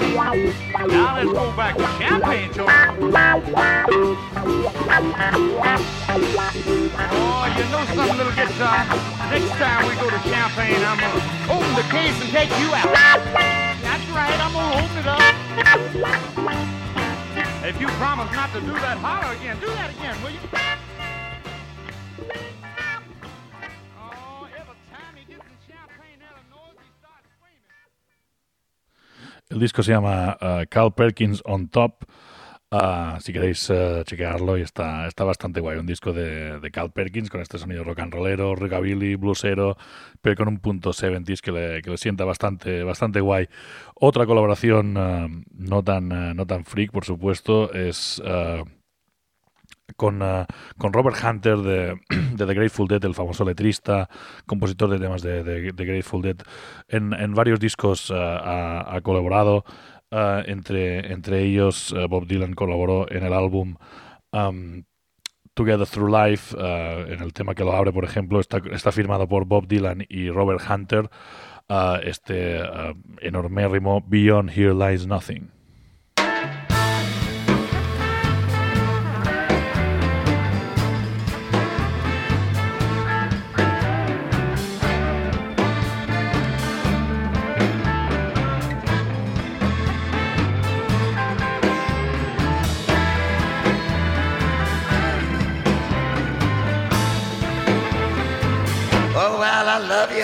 Now 0.00 1.14
let's 1.16 1.32
go 1.32 1.52
back 1.56 1.76
to 1.76 1.86
Champagne, 1.98 2.52
children. 2.52 2.76
Oh, 7.06 7.44
you 7.56 7.64
know 7.70 7.84
something, 7.94 8.16
little 8.16 8.32
guitar? 8.32 8.86
Next 9.30 9.50
time 9.50 9.86
we 9.88 9.94
go 9.96 10.10
to 10.10 10.18
Champagne, 10.28 10.82
I'm 10.84 10.98
gonna 10.98 11.22
open 11.52 11.74
the 11.74 11.82
case 11.90 12.20
and 12.20 12.30
take 12.30 12.50
you 12.58 12.74
out. 12.74 12.92
That's 13.82 14.06
right, 14.10 14.38
I'm 14.40 14.52
gonna 14.52 14.82
open 14.82 14.98
it 14.98 15.06
up. 15.06 15.20
If 17.64 17.80
you 17.80 17.88
promise 17.88 18.32
not 18.32 18.52
to 18.52 18.60
do 18.60 18.72
that, 18.72 18.98
holler 18.98 19.34
again. 19.36 19.58
Do 19.60 19.66
that 19.68 19.90
again, 19.90 20.16
will 20.22 20.30
you? 20.30 20.40
El 29.54 29.60
disco 29.60 29.84
se 29.84 29.92
llama 29.92 30.36
uh, 30.40 30.64
Carl 30.68 30.92
Perkins 30.94 31.40
on 31.44 31.68
Top. 31.68 32.04
Ah, 32.72 33.18
si 33.20 33.32
queréis 33.32 33.70
eh, 33.70 34.02
chequearlo, 34.04 34.58
y 34.58 34.62
está, 34.62 35.06
está 35.06 35.22
bastante 35.22 35.60
guay. 35.60 35.78
Un 35.78 35.86
disco 35.86 36.12
de, 36.12 36.58
Carl 36.72 36.90
Perkins 36.90 37.30
con 37.30 37.40
este 37.40 37.56
sonido 37.56 37.84
rock 37.84 38.00
and 38.00 38.12
rollero, 38.12 38.56
rockabilly, 38.56 39.14
bluesero, 39.14 39.76
pero 40.20 40.34
con 40.34 40.48
un 40.48 40.58
punto 40.58 40.90
70s 40.90 41.40
que 41.40 41.52
le, 41.52 41.82
que 41.82 41.90
le 41.90 41.96
sienta 41.98 42.24
bastante, 42.24 42.82
bastante 42.82 43.20
guay. 43.20 43.48
Otra 43.94 44.26
colaboración 44.26 44.96
eh, 44.98 45.44
no, 45.52 45.84
tan, 45.84 46.10
eh, 46.10 46.34
no 46.34 46.46
tan 46.46 46.64
freak, 46.64 46.90
por 46.90 47.04
supuesto, 47.04 47.72
es 47.72 48.20
eh, 48.24 48.64
con, 49.96 50.22
eh, 50.22 50.46
con 50.78 50.92
Robert 50.92 51.16
Hunter 51.22 51.58
de, 51.58 52.00
de 52.34 52.46
The 52.46 52.54
Grateful 52.54 52.88
Dead, 52.88 53.04
el 53.04 53.14
famoso 53.14 53.44
letrista, 53.44 54.08
compositor 54.46 54.90
de 54.90 54.98
temas 54.98 55.22
de, 55.22 55.42
de 55.42 55.84
Grateful 55.84 56.22
Dead. 56.22 56.36
En, 56.88 57.12
en 57.12 57.34
varios 57.34 57.60
discos 57.60 58.10
eh, 58.10 58.14
ha, 58.16 59.00
colaborado. 59.02 59.64
eh, 60.10 60.44
entre, 60.46 61.12
entre 61.12 61.42
ellos, 61.42 61.94
Bob 62.08 62.26
Dylan 62.26 62.54
colaboró 62.54 63.10
en 63.10 63.24
el 63.24 63.32
álbum 63.32 63.76
um, 64.32 64.84
Together 65.54 65.86
Through 65.86 66.10
Life. 66.10 66.56
en 66.58 67.22
el 67.22 67.32
tema 67.32 67.54
que 67.54 67.64
lo 67.64 67.72
abre, 67.72 67.92
por 67.92 68.04
ejemplo, 68.04 68.40
está, 68.40 68.58
está 68.72 68.92
firmado 68.92 69.28
por 69.28 69.44
Bob 69.46 69.66
Dylan 69.68 70.04
y 70.08 70.30
Robert 70.30 70.60
Hunter. 70.68 71.08
este 72.02 72.60
enormérrimo 73.20 74.02
Beyond 74.06 74.50
Here 74.50 74.74
Lies 74.74 75.06
Nothing. 75.06 75.53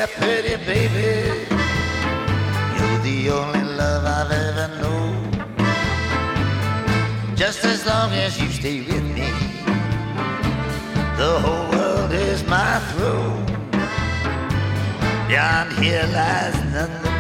You, 0.00 0.06
pretty 0.06 0.56
baby. 0.64 1.46
You're 2.76 3.00
the 3.08 3.30
only 3.30 3.64
love 3.80 4.04
I've 4.18 4.30
ever 4.30 4.68
known. 4.80 5.30
Just 7.36 7.64
as 7.64 7.84
long 7.86 8.12
as 8.12 8.40
you 8.40 8.48
stay 8.48 8.80
with 8.80 9.04
me, 9.18 9.30
the 11.16 11.32
whole 11.44 11.66
world 11.72 12.12
is 12.12 12.44
my 12.46 12.78
throne. 12.90 13.46
Beyond 15.28 15.72
here 15.72 16.06
lies 16.12 16.56
nothing, 16.76 17.16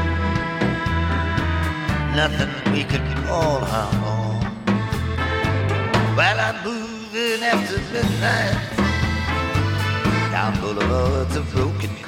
nothing 2.16 2.52
we 2.72 2.84
could 2.84 3.06
call 3.26 3.58
our 3.78 3.92
own. 4.14 4.40
While 6.16 6.40
I'm 6.40 6.64
moving 6.64 7.42
after 7.42 7.78
midnight 7.92 8.70
down 10.32 10.60
boulevards 10.60 11.36
of 11.36 11.50
broken. 11.52 11.99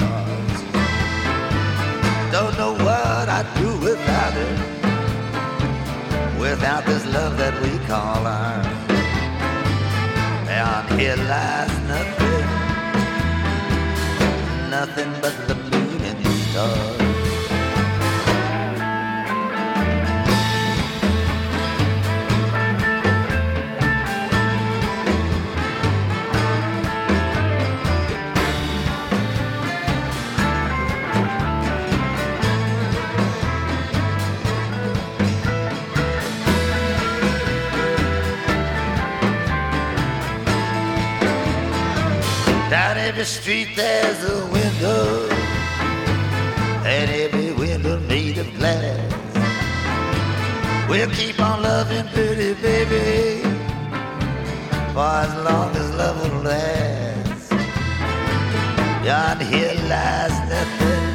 Don't 2.42 2.58
know 2.58 2.72
what 2.72 3.28
I'd 3.28 3.46
do 3.54 3.68
without 3.78 4.36
it, 4.36 4.58
without 6.40 6.84
this 6.84 7.06
love 7.06 7.38
that 7.38 7.54
we 7.62 7.78
call 7.86 8.26
ours. 8.26 8.66
Beyond 10.48 11.00
here 11.00 11.18
lies 11.30 11.70
nothing, 11.86 12.46
nothing 14.70 15.12
but 15.22 15.34
the 15.46 15.54
moon 15.54 16.00
and 16.02 16.18
the 16.24 16.30
stars. 16.50 16.91
Down 43.22 43.28
every 43.28 43.40
street 43.40 43.68
there's 43.76 44.24
a 44.24 44.46
window, 44.46 45.28
and 46.84 47.08
every 47.08 47.52
window 47.52 48.00
made 48.00 48.36
of 48.38 48.52
glass. 48.58 48.98
We'll 50.88 51.08
keep 51.10 51.38
on 51.38 51.62
loving 51.62 52.08
pretty 52.08 52.54
baby 52.54 53.42
for 54.92 55.12
as 55.24 55.32
long 55.44 55.70
as 55.76 55.94
love 55.94 56.20
will 56.20 56.42
last. 56.42 57.50
Beyond 59.04 59.42
here 59.42 59.76
lies 59.92 60.36
nothing 60.50 61.14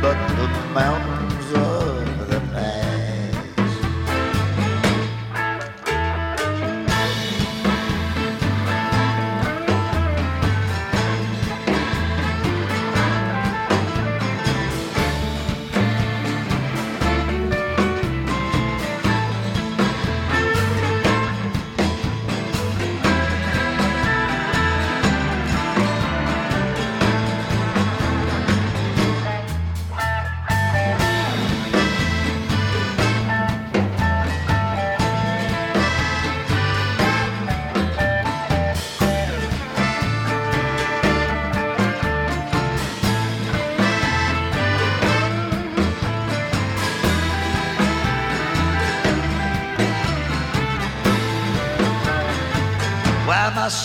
but 0.00 0.18
the 0.36 0.46
mountains 0.72 1.17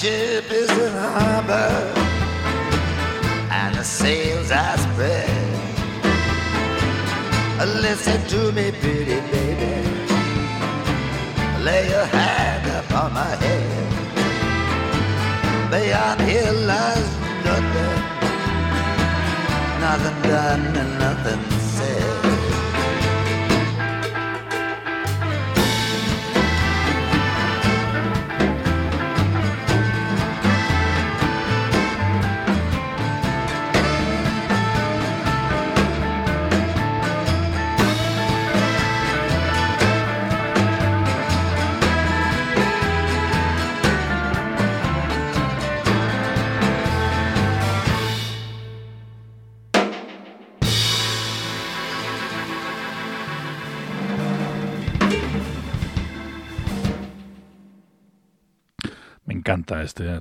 Yeah. 0.04 0.33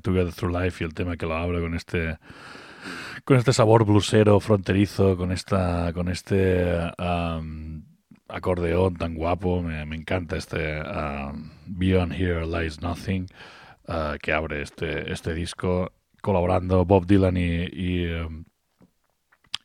Together 0.02 0.32
Through 0.32 0.56
Life 0.60 0.82
y 0.82 0.86
el 0.86 0.94
tema 0.94 1.16
que 1.16 1.26
lo 1.26 1.34
abre 1.34 1.60
con 1.60 1.74
este 1.74 2.18
con 3.24 3.36
este 3.36 3.52
sabor 3.52 3.84
blusero 3.84 4.40
fronterizo, 4.40 5.16
con 5.16 5.32
esta 5.32 5.92
con 5.92 6.08
este 6.08 6.92
am, 6.98 7.84
acordeón 8.28 8.96
tan 8.96 9.14
guapo. 9.14 9.62
Me, 9.62 9.82
encanta 9.96 10.36
este 10.36 10.80
am, 10.80 11.52
Beyond 11.66 12.12
Here 12.12 12.46
Lies 12.46 12.82
Nothing 12.82 13.26
ah, 13.88 14.16
que 14.20 14.32
abre 14.32 14.62
este 14.62 15.12
este 15.12 15.34
disco 15.34 15.92
colaborando 16.22 16.84
Bob 16.86 17.04
Dylan 17.06 17.36
y, 17.36 17.64
y, 17.64 18.06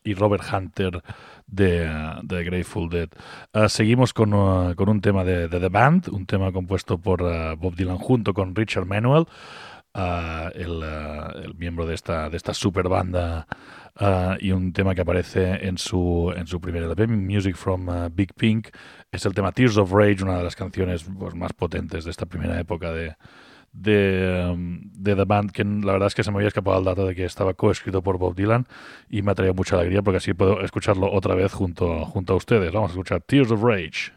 y 0.04 0.14
Robert 0.16 0.44
Hunter 0.52 1.02
de, 1.46 1.90
de 2.24 2.44
Grateful 2.44 2.90
Dead. 2.90 3.10
Ah, 3.54 3.70
seguimos 3.70 4.14
con, 4.14 4.34
uh, 4.34 4.76
con 4.76 4.90
un 4.90 5.00
tema 5.00 5.24
de, 5.24 5.48
The 5.48 5.70
Band, 5.70 6.10
un 6.10 6.26
tema 6.26 6.52
compuesto 6.52 6.98
por 6.98 7.22
uh, 7.22 7.56
Bob 7.56 7.76
Dylan 7.76 7.98
junto 7.98 8.34
con 8.34 8.54
Richard 8.56 8.86
Manuel, 8.86 9.26
uh, 9.96 10.50
el, 10.54 11.54
miembro 11.56 11.86
de 11.86 11.96
esta, 11.96 12.30
de 12.30 12.38
esta 12.38 12.54
super 12.54 12.90
banda, 12.90 13.48
uh, 14.00 14.36
y 14.40 14.52
un 14.52 14.74
tema 14.74 14.96
que 14.96 15.02
aparece 15.02 15.68
en 15.68 15.78
su, 15.78 16.34
en 16.36 16.48
su 16.48 16.60
primer 16.60 16.84
LP, 16.84 17.08
Music 17.08 17.56
from 17.56 17.88
uh, 17.88 18.10
Big 18.12 18.34
Pink. 18.34 18.70
Es 19.12 19.26
el 19.26 19.34
tema 19.34 19.52
Tears 19.52 19.78
of 19.78 19.92
Rage, 19.92 20.24
una 20.24 20.38
de 20.38 20.44
las 20.44 20.56
canciones 20.56 21.04
pues, 21.04 21.36
más 21.36 21.54
potentes 21.54 22.06
de 22.06 22.12
esta 22.12 22.26
primera 22.26 22.60
época 22.60 22.92
de, 22.92 23.16
de, 23.74 24.50
um, 24.52 24.82
de 24.94 25.16
The 25.16 25.26
Band, 25.26 25.52
que 25.52 25.64
la 25.64 25.94
verdad 25.94 26.08
es 26.08 26.16
que 26.16 26.24
se 26.24 26.32
me 26.32 26.38
había 26.38 26.48
escapado 26.48 26.80
el 26.80 26.86
dato 26.86 27.06
de 27.06 27.16
que 27.16 27.26
estaba 27.26 27.54
coescrito 27.54 28.02
por 28.02 28.18
Bob 28.18 28.36
Dylan 28.36 28.68
y 29.10 29.22
me 29.22 29.32
ha 29.32 29.36
traído 29.36 29.54
mucha 29.54 29.76
alegría 29.76 30.02
porque 30.02 30.18
así 30.18 30.34
puedo 30.34 30.62
escucharlo 30.62 31.12
otra 31.12 31.36
vez 31.36 31.54
junto, 31.54 32.06
junto 32.06 32.34
a 32.34 32.36
ustedes. 32.36 32.72
Vamos 32.72 32.92
a 32.92 32.94
escuchar 32.94 33.22
Tears 33.22 33.52
of 33.52 33.62
Rage. 33.62 34.17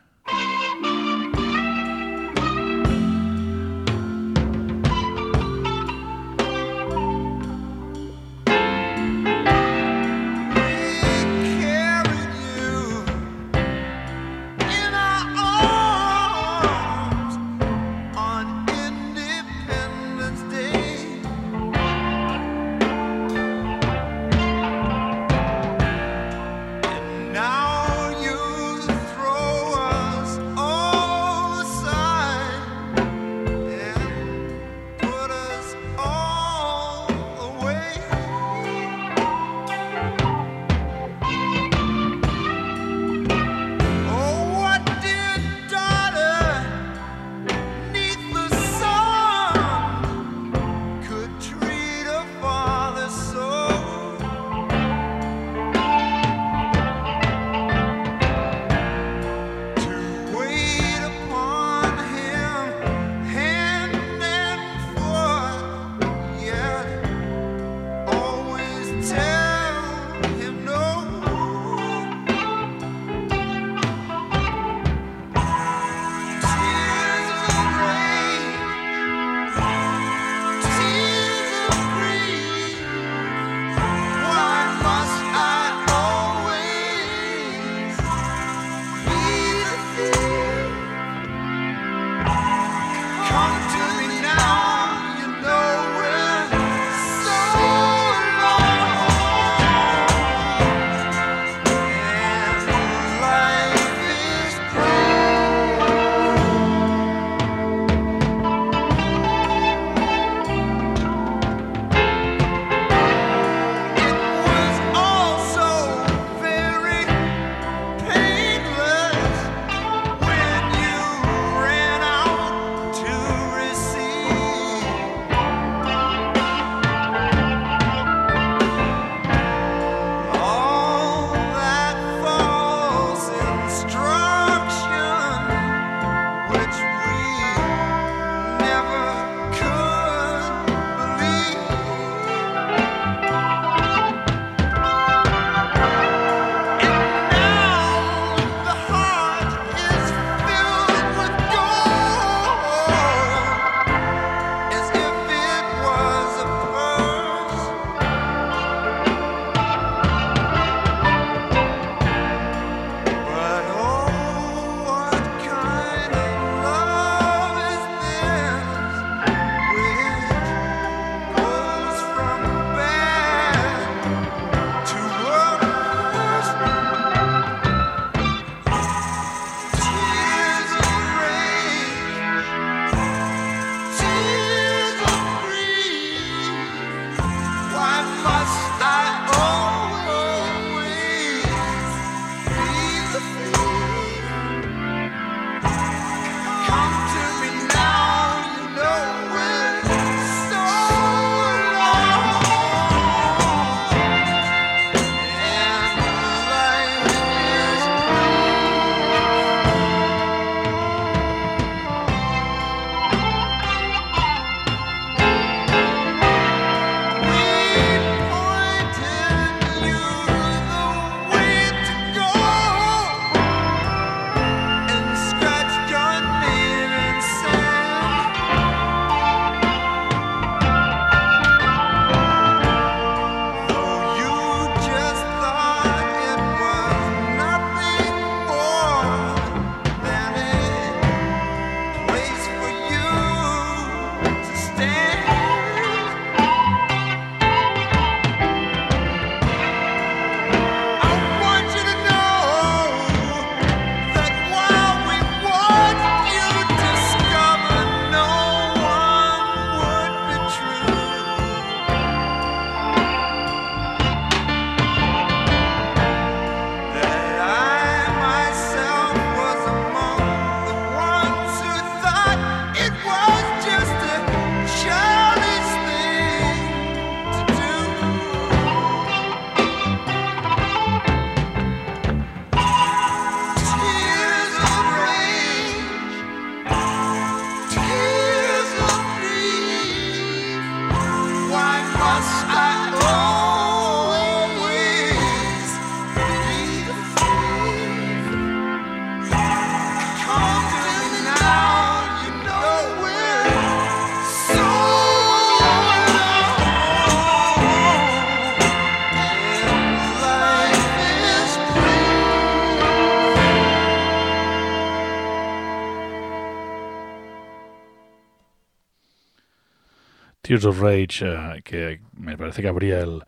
Tears 320.50 320.64
of 320.64 320.80
Rage, 320.80 321.24
eh, 321.24 321.62
que 321.62 322.00
me 322.18 322.36
parece 322.36 322.60
que 322.60 322.66
habría 322.66 322.98
el, 322.98 323.22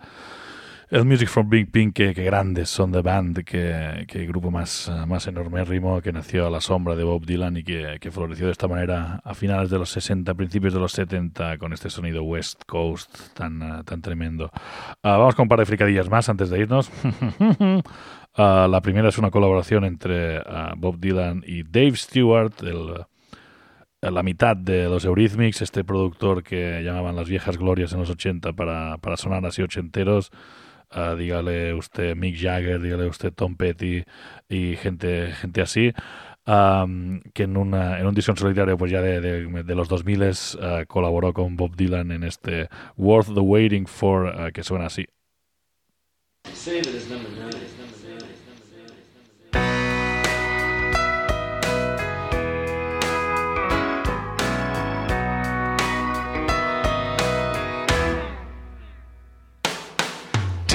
el 0.90 1.04
Music 1.04 1.28
from 1.28 1.48
Big 1.48 1.70
Pink, 1.70 1.94
que, 1.94 2.14
que 2.14 2.24
grandes 2.24 2.68
son 2.68 2.90
The 2.90 3.00
Band, 3.00 3.44
que, 3.44 4.06
que 4.08 4.26
grupo 4.26 4.50
más, 4.50 4.88
eh, 4.88 5.06
más 5.06 5.28
enormérrimo, 5.28 6.00
que 6.00 6.12
nació 6.12 6.48
a 6.48 6.50
la 6.50 6.60
sombra 6.60 6.96
de 6.96 7.04
Bob 7.04 7.24
Dylan 7.24 7.58
y 7.58 7.62
que, 7.62 7.98
que 8.00 8.10
floreció 8.10 8.46
de 8.46 8.50
esta 8.50 8.66
manera 8.66 9.20
a 9.22 9.34
finales 9.34 9.70
de 9.70 9.78
los 9.78 9.90
60, 9.90 10.34
principios 10.34 10.74
de 10.74 10.80
los 10.80 10.90
70, 10.90 11.58
con 11.58 11.72
este 11.72 11.90
sonido 11.90 12.24
West 12.24 12.60
Coast 12.66 13.16
tan, 13.34 13.62
eh, 13.62 13.84
tan 13.84 14.02
tremendo. 14.02 14.50
Ah, 15.04 15.16
vamos 15.16 15.36
con 15.36 15.44
un 15.44 15.48
par 15.48 15.60
de 15.60 15.66
fricadillas 15.66 16.10
más 16.10 16.28
antes 16.28 16.50
de 16.50 16.58
irnos. 16.58 16.90
Ah, 18.34 18.66
la 18.66 18.80
primera 18.80 19.10
es 19.10 19.18
una 19.18 19.30
colaboración 19.30 19.84
entre 19.84 20.38
ah, 20.38 20.72
Bob 20.74 20.98
Dylan 20.98 21.44
y 21.46 21.64
Dave 21.64 21.96
Stewart, 21.96 22.54
el, 22.62 23.04
la 24.10 24.22
mitad 24.22 24.56
de 24.56 24.84
los 24.88 25.04
Eurythmics, 25.04 25.62
este 25.62 25.84
productor 25.84 26.42
que 26.42 26.82
llamaban 26.82 27.14
las 27.14 27.28
viejas 27.28 27.56
glorias 27.56 27.92
en 27.92 28.00
los 28.00 28.10
80 28.10 28.52
para, 28.52 28.98
para 28.98 29.16
sonar 29.16 29.44
así 29.46 29.62
ochenteros. 29.62 30.30
Ah, 30.90 31.14
dígale 31.16 31.72
usted 31.74 32.16
Mick 32.16 32.36
Jagger, 32.36 32.80
dígale 32.80 33.06
usted 33.06 33.32
Tom 33.32 33.56
Petty 33.56 34.04
y 34.48 34.76
gente, 34.76 35.32
gente 35.32 35.62
así. 35.62 35.92
que 36.44 37.42
en, 37.44 37.56
una, 37.56 38.00
en 38.00 38.06
un 38.06 38.14
disco 38.14 38.34
solitario 38.36 38.76
pues 38.76 38.90
ya 38.90 39.00
de, 39.00 39.20
de- 39.20 39.62
de 39.62 39.74
los 39.76 39.88
2000 39.88 40.22
uh, 40.22 40.86
colaboró 40.88 41.32
con 41.32 41.56
Bob 41.56 41.76
Dylan 41.76 42.10
en 42.10 42.24
este 42.24 42.68
Worth 42.96 43.32
the 43.32 43.40
Waiting 43.40 43.86
For 43.86 44.26
ah, 44.28 44.50
que 44.50 44.64
suena 44.64 44.86
así. 44.86 45.06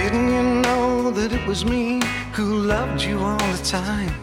Didn't 0.07 0.29
you 0.29 0.61
know 0.61 1.11
that 1.11 1.33
it 1.33 1.45
was 1.45 1.65
me 1.65 1.99
who 2.31 2.59
loved 2.59 3.01
you 3.01 3.19
all 3.19 3.51
the 3.51 3.61
time? 3.61 4.13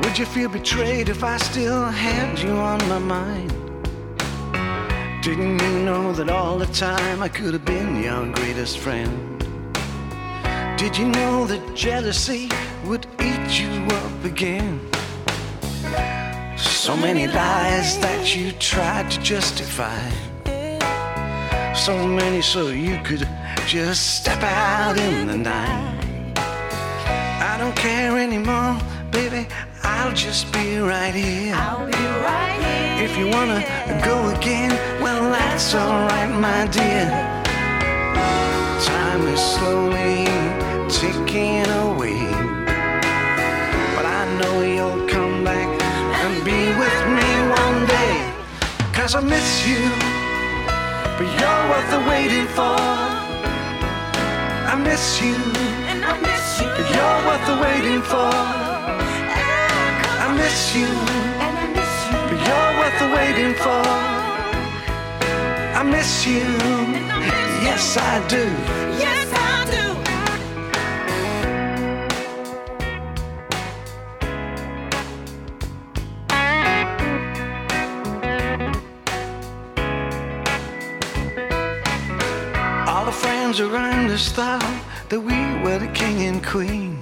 Would 0.00 0.16
you 0.16 0.24
feel 0.24 0.48
betrayed 0.48 1.10
if 1.10 1.22
I 1.22 1.36
still 1.36 1.84
had 1.84 2.38
you 2.38 2.52
on 2.52 2.78
my 2.88 2.98
mind? 2.98 3.50
Didn't 5.22 5.60
you 5.60 5.84
know 5.84 6.14
that 6.14 6.30
all 6.30 6.56
the 6.56 6.72
time 6.72 7.22
I 7.22 7.28
could 7.28 7.52
have 7.52 7.66
been 7.66 8.02
your 8.02 8.32
greatest 8.32 8.78
friend? 8.78 9.38
Did 10.78 10.96
you 10.96 11.08
know 11.08 11.46
that 11.46 11.74
jealousy 11.74 12.48
would 12.86 13.06
eat 13.20 13.60
you 13.60 13.84
up 14.00 14.24
again? 14.24 14.80
So 16.56 16.96
many 16.96 17.26
lies 17.26 17.98
that 17.98 18.34
you 18.34 18.52
tried 18.52 19.10
to 19.10 19.20
justify. 19.20 20.08
So 21.74 22.06
many 22.06 22.40
so 22.40 22.68
you 22.68 22.98
could 23.02 23.28
just 23.66 24.16
step 24.16 24.42
out 24.42 24.98
in 24.98 25.26
the 25.26 25.36
night. 25.36 26.34
I 26.36 27.56
don't 27.58 27.74
care 27.76 28.18
anymore, 28.18 28.78
baby. 29.10 29.46
I'll 29.82 30.12
just 30.12 30.52
be 30.52 30.78
right 30.78 31.14
here. 31.14 31.54
I'll 31.54 31.86
be 31.86 31.92
right 31.92 32.58
here. 32.60 33.04
If 33.04 33.16
you 33.16 33.28
wanna 33.28 33.60
go 34.04 34.28
again, 34.36 34.70
well, 35.02 35.30
that's 35.30 35.74
alright, 35.74 36.30
my 36.30 36.66
dear. 36.68 37.06
Time 38.84 39.26
is 39.28 39.40
slowly 39.40 40.26
ticking 40.88 41.66
away. 41.86 42.22
But 43.94 44.06
I 44.06 44.22
know 44.40 44.62
you'll 44.62 45.06
come 45.08 45.44
back 45.44 45.68
and 46.24 46.44
be 46.44 46.60
with 46.82 46.98
me 47.16 47.30
one 47.62 47.86
day. 47.86 48.32
Cause 48.92 49.14
I 49.14 49.20
miss 49.20 49.66
you, 49.66 49.82
but 51.16 51.28
you're 51.38 51.62
worth 51.70 51.90
the 51.90 52.00
waiting 52.10 52.46
for. 52.48 53.21
I 54.72 54.76
miss 54.76 55.20
you, 55.20 55.34
And 55.90 56.04
I 56.04 56.18
miss 56.20 56.60
you. 56.60 56.68
but 56.76 56.86
you're 56.94 57.20
worth 57.28 57.44
the 57.50 57.56
waiting 57.66 58.02
for. 58.10 58.32
I 60.24 60.28
miss 60.40 60.74
you. 60.74 60.88
And 61.44 61.54
I 61.64 61.66
miss 61.76 61.94
you. 62.08 62.18
But 62.30 62.40
you're 62.48 62.72
worth 62.80 62.96
the 63.04 63.08
waiting 63.18 63.54
for. 63.64 63.84
I 65.80 65.82
miss 65.94 66.26
you. 66.26 66.44
Yes, 67.68 67.96
I 67.98 68.26
do. 68.28 68.44
Yes, 69.04 69.28
I 69.34 69.64
do. 69.74 69.86
All 82.88 83.04
the 83.06 83.12
friends 83.12 83.60
around 83.60 83.91
thought 84.18 84.62
that 85.08 85.18
we 85.18 85.34
were 85.62 85.78
the 85.78 85.88
king 85.88 86.26
and 86.26 86.44
queen. 86.44 87.00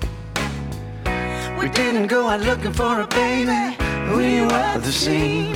We 1.59 1.69
didn't 1.69 2.07
go 2.07 2.29
out 2.29 2.41
looking 2.41 2.73
for 2.73 3.01
a 3.01 3.07
baby, 3.09 3.77
we 4.15 4.43
were 4.43 4.79
the 4.79 4.93
scene. 4.93 5.53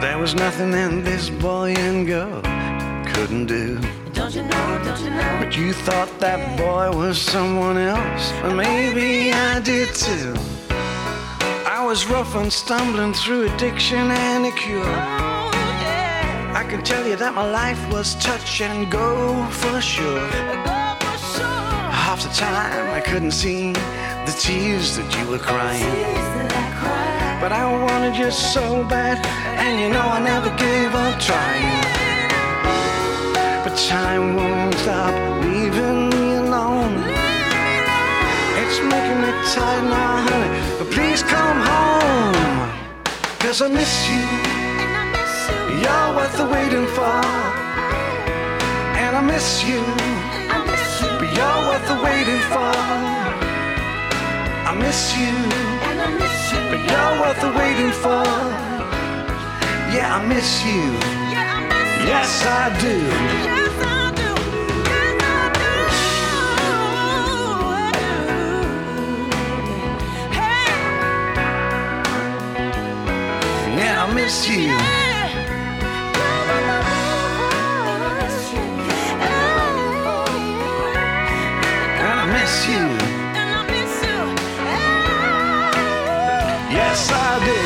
There 0.00 0.18
was 0.18 0.34
nothing 0.34 0.72
that 0.72 1.04
this 1.04 1.30
boy 1.30 1.72
and 1.72 2.06
girl 2.06 2.42
couldn't 3.14 3.46
do. 3.46 3.80
Don't 4.12 4.34
you 4.34 4.42
know? 4.42 4.80
Don't 4.84 5.00
you 5.00 5.10
know? 5.10 5.38
But 5.40 5.56
you 5.56 5.72
thought 5.72 6.10
that 6.18 6.58
boy 6.58 6.94
was 6.94 7.18
someone 7.18 7.78
else. 7.78 8.32
Well, 8.42 8.54
maybe 8.54 9.32
I 9.32 9.60
did 9.60 9.94
too. 9.94 10.34
I 11.66 11.82
was 11.82 12.06
rough 12.06 12.34
and 12.34 12.52
stumbling 12.52 13.14
through 13.14 13.50
addiction 13.54 14.10
and 14.10 14.44
a 14.44 14.52
cure. 14.52 15.29
I 16.60 16.64
can 16.64 16.84
tell 16.84 17.08
you 17.08 17.16
that 17.16 17.34
my 17.34 17.50
life 17.50 17.80
was 17.90 18.16
touch 18.16 18.60
and 18.60 18.92
go 18.92 19.46
for 19.50 19.80
sure. 19.80 20.28
Half 22.04 22.20
the 22.22 22.28
time 22.34 22.90
I 22.90 23.00
couldn't 23.00 23.30
see 23.30 23.72
the 24.28 24.36
tears 24.38 24.94
that 24.98 25.08
you 25.16 25.24
were 25.30 25.38
crying. 25.38 25.96
But 27.40 27.52
I 27.52 27.64
wanted 27.64 28.14
you 28.14 28.30
so 28.30 28.84
bad, 28.84 29.16
and 29.56 29.80
you 29.80 29.88
know 29.88 30.06
I 30.18 30.20
never 30.20 30.50
gave 30.66 30.94
up 30.94 31.18
trying. 31.18 31.80
But 33.64 33.74
time 33.88 34.36
won't 34.36 34.74
stop 34.84 35.14
leaving 35.42 36.10
me 36.10 36.34
alone. 36.44 36.92
It's 38.60 38.78
making 38.92 39.18
me 39.24 39.32
tired 39.54 39.84
now, 39.88 40.28
honey. 40.28 40.50
But 40.78 40.90
please 40.92 41.22
come 41.22 41.58
home. 41.72 42.36
Cause 43.38 43.62
I 43.62 43.68
miss 43.68 44.10
you. 44.10 44.59
You're 45.82 46.10
worth 46.16 46.36
the 46.36 46.44
waiting 46.44 46.86
for. 46.96 47.20
And 49.02 49.12
I 49.16 49.22
miss 49.22 49.64
you. 49.64 49.80
I 50.54 50.58
miss 50.68 51.00
you. 51.00 51.08
But 51.20 51.30
you're 51.36 51.60
worth 51.68 51.86
the 51.88 51.98
waiting 52.04 52.42
for. 52.52 52.72
I 54.70 54.72
miss 54.78 55.00
you. 55.16 55.32
And 55.88 55.98
I 56.06 56.08
miss 56.20 56.52
you. 56.52 56.60
But 56.70 56.82
you're 56.90 57.14
worth 57.22 57.40
the 57.46 57.52
waiting 57.60 57.92
for. 58.02 58.24
Yeah, 59.94 60.16
I 60.16 60.20
miss 60.26 60.50
you. 60.66 60.82
Yeah, 61.32 61.56
I 61.56 61.60
miss 61.72 61.90
you. 61.98 62.08
Yes, 62.12 62.30
I 62.44 62.48
do. 62.84 62.94
Yes, 63.48 63.74
I 63.80 64.12
do. 64.20 64.30
I 65.32 65.50
do. 65.60 65.72
Hey. 74.78 74.99
Miss 82.50 82.66
you. 82.68 82.86
And 83.38 83.50
I 83.54 83.62
miss 83.70 83.94
you. 84.06 84.18
Yes, 86.76 87.10
I 87.12 87.38
do. 87.46 87.58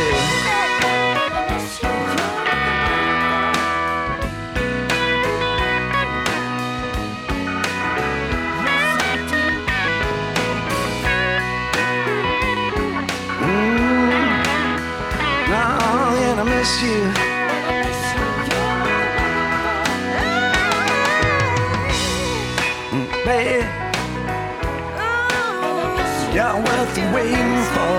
Oh, 15.57 16.41
I 16.41 16.45
miss 16.45 16.83
you. 16.83 16.99
Mm. 17.15 17.24
You're 26.35 26.57
worth 26.57 26.95
the 26.97 27.01
waiting 27.15 27.63
for. 27.75 27.95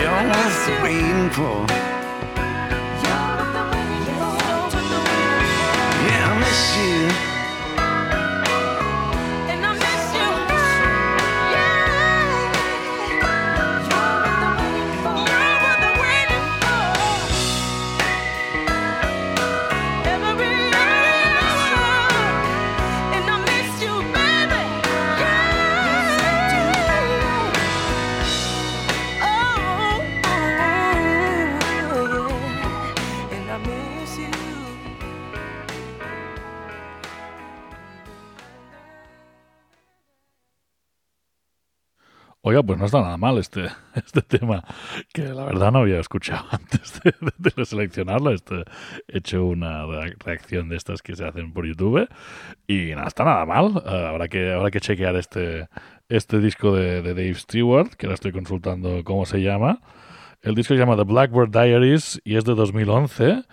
You're 0.00 0.22
worth 0.32 0.82
waiting 0.82 1.30
for. 1.30 1.91
Pues 42.62 42.78
no 42.78 42.86
está 42.86 43.00
nada 43.00 43.16
mal 43.16 43.38
este, 43.38 43.66
este 43.94 44.22
tema, 44.22 44.64
que 45.12 45.22
la 45.22 45.44
verdad 45.44 45.72
no 45.72 45.80
había 45.80 46.00
escuchado 46.00 46.44
antes 46.50 47.00
de, 47.02 47.64
seleccionarlo. 47.64 48.30
Este, 48.32 48.64
he 49.08 49.18
hecho 49.18 49.44
una 49.44 49.86
re- 49.86 50.14
reacción 50.18 50.68
de 50.68 50.76
estas 50.76 51.02
que 51.02 51.16
se 51.16 51.24
hacen 51.24 51.52
por 51.52 51.66
YouTube 51.66 52.08
y 52.66 52.94
no 52.94 53.06
está 53.06 53.24
nada 53.24 53.46
mal. 53.46 53.82
Eh, 53.86 54.06
habrá, 54.08 54.28
que, 54.28 54.52
habrá 54.52 54.70
que 54.70 54.80
chequear 54.80 55.16
este, 55.16 55.68
este 56.08 56.38
disco 56.40 56.74
de, 56.74 57.02
de 57.02 57.14
Dave 57.14 57.34
Stewart, 57.34 57.90
que 57.96 58.06
ahora 58.06 58.14
estoy 58.14 58.32
consultando 58.32 59.02
cómo 59.04 59.24
se 59.24 59.40
llama. 59.40 59.80
El 60.42 60.54
disco 60.54 60.74
se 60.74 60.80
llama 60.80 60.96
The 60.96 61.04
Blackbird 61.04 61.50
Diaries 61.50 62.20
y 62.24 62.36
es 62.36 62.44
de 62.44 62.54
2011. 62.54 63.44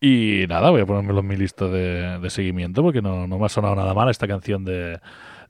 Y 0.00 0.44
nada, 0.48 0.70
voy 0.70 0.82
a 0.82 0.86
ponérmelo 0.86 1.20
en 1.20 1.26
mi 1.28 1.36
lista 1.36 1.66
de, 1.66 2.18
de 2.18 2.30
seguimiento 2.30 2.82
porque 2.82 3.00
no, 3.00 3.26
no 3.26 3.38
me 3.38 3.46
ha 3.46 3.48
sonado 3.48 3.74
nada 3.76 3.94
mal 3.94 4.10
esta 4.10 4.26
canción 4.28 4.64
de, 4.64 5.00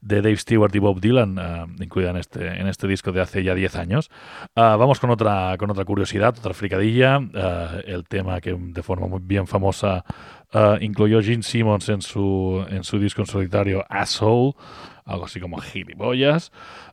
de 0.05 0.21
Dave 0.21 0.37
Stewart 0.37 0.73
y 0.75 0.79
Bob 0.79 1.01
Dylan, 1.01 1.37
eh, 1.39 1.65
incluida 1.83 2.11
en 2.11 2.17
este, 2.17 2.47
en 2.47 2.67
este 2.67 2.87
disco 2.87 3.11
de 3.11 3.21
hace 3.21 3.43
ya 3.43 3.55
10 3.55 3.75
años. 3.75 4.11
Ah, 4.55 4.75
vamos 4.77 4.99
con 4.99 5.09
otra, 5.09 5.55
con 5.57 5.71
otra 5.71 5.83
curiosidad, 5.83 6.35
otra 6.37 6.53
fricadilla. 6.53 7.19
Ah, 7.33 7.79
el 7.83 8.05
tema 8.07 8.39
que 8.39 8.55
de 8.55 8.83
forma 8.83 9.07
muy 9.07 9.19
bien 9.23 9.47
famosa 9.47 10.05
ah, 10.53 10.77
incluyó 10.79 11.21
Gene 11.21 11.41
Simmons 11.41 11.89
en 11.89 12.03
su, 12.03 12.63
en 12.69 12.83
su 12.83 12.99
disco 12.99 13.23
en 13.23 13.27
solitario 13.27 13.83
Asshole, 13.89 14.53
algo 15.05 15.25
así 15.25 15.39
como 15.39 15.57
gilipollas. 15.57 16.51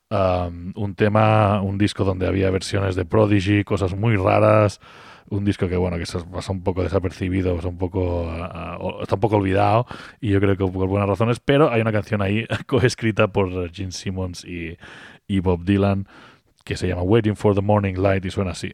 Um, 0.08 0.72
un 0.76 0.94
tema, 0.94 1.62
un 1.62 1.78
disco 1.78 2.04
donde 2.04 2.26
había 2.26 2.50
versiones 2.50 2.96
de 2.96 3.06
Prodigy, 3.06 3.64
cosas 3.64 3.94
muy 3.94 4.16
raras. 4.16 4.78
Un 5.34 5.44
disco 5.44 5.66
que, 5.68 5.76
bueno, 5.76 5.96
que 5.96 6.04
pasa 6.30 6.52
un 6.52 6.62
poco 6.62 6.82
desapercibido, 6.82 7.56
pasa 7.56 7.68
un 7.68 7.78
poco, 7.78 8.28
ah, 8.30 8.76
o- 8.80 9.02
está 9.02 9.14
un 9.14 9.20
poco 9.20 9.36
olvidado, 9.36 9.86
y 10.20 10.28
yo 10.30 10.40
creo 10.40 10.56
que 10.56 10.66
por 10.66 10.88
buenas 10.88 11.08
razones, 11.08 11.40
pero 11.40 11.70
hay 11.72 11.80
una 11.80 11.92
canción 11.92 12.20
ahí 12.20 12.44
coescrita 12.66 13.28
por 13.28 13.70
Gene 13.72 13.92
Simmons 13.92 14.44
y, 14.44 14.76
y 15.26 15.40
Bob 15.40 15.64
Dylan 15.64 16.06
que 16.64 16.76
se 16.76 16.86
llama 16.86 17.02
Waiting 17.02 17.34
for 17.36 17.54
the 17.54 17.62
Morning 17.62 17.94
Light 17.94 18.24
y 18.24 18.30
suena 18.30 18.50
así. 18.52 18.72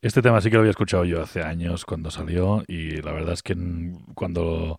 Este 0.00 0.22
tema 0.22 0.40
sí 0.40 0.48
que 0.48 0.54
lo 0.54 0.60
había 0.60 0.70
escuchado 0.70 1.04
yo 1.04 1.20
hace 1.20 1.42
años 1.42 1.84
cuando 1.84 2.12
salió 2.12 2.62
y 2.68 3.02
la 3.02 3.10
verdad 3.12 3.32
es 3.32 3.42
que 3.42 3.56
cuando, 4.14 4.78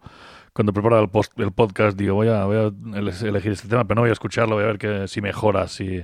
cuando 0.59 0.73
preparaba 0.73 1.01
el, 1.01 1.07
post- 1.07 1.39
el 1.39 1.53
podcast 1.53 1.97
digo 1.97 2.15
voy 2.15 2.27
a, 2.27 2.43
elegir 2.43 3.53
este 3.53 3.69
tema 3.69 3.85
pero 3.85 3.95
no 3.95 4.01
voy 4.01 4.09
a 4.09 4.11
escucharlo, 4.11 4.55
voy 4.55 4.65
a 4.65 4.67
ver 4.67 4.77
que 4.77 5.07
si 5.07 5.21
mejora, 5.21 5.69
si, 5.69 6.03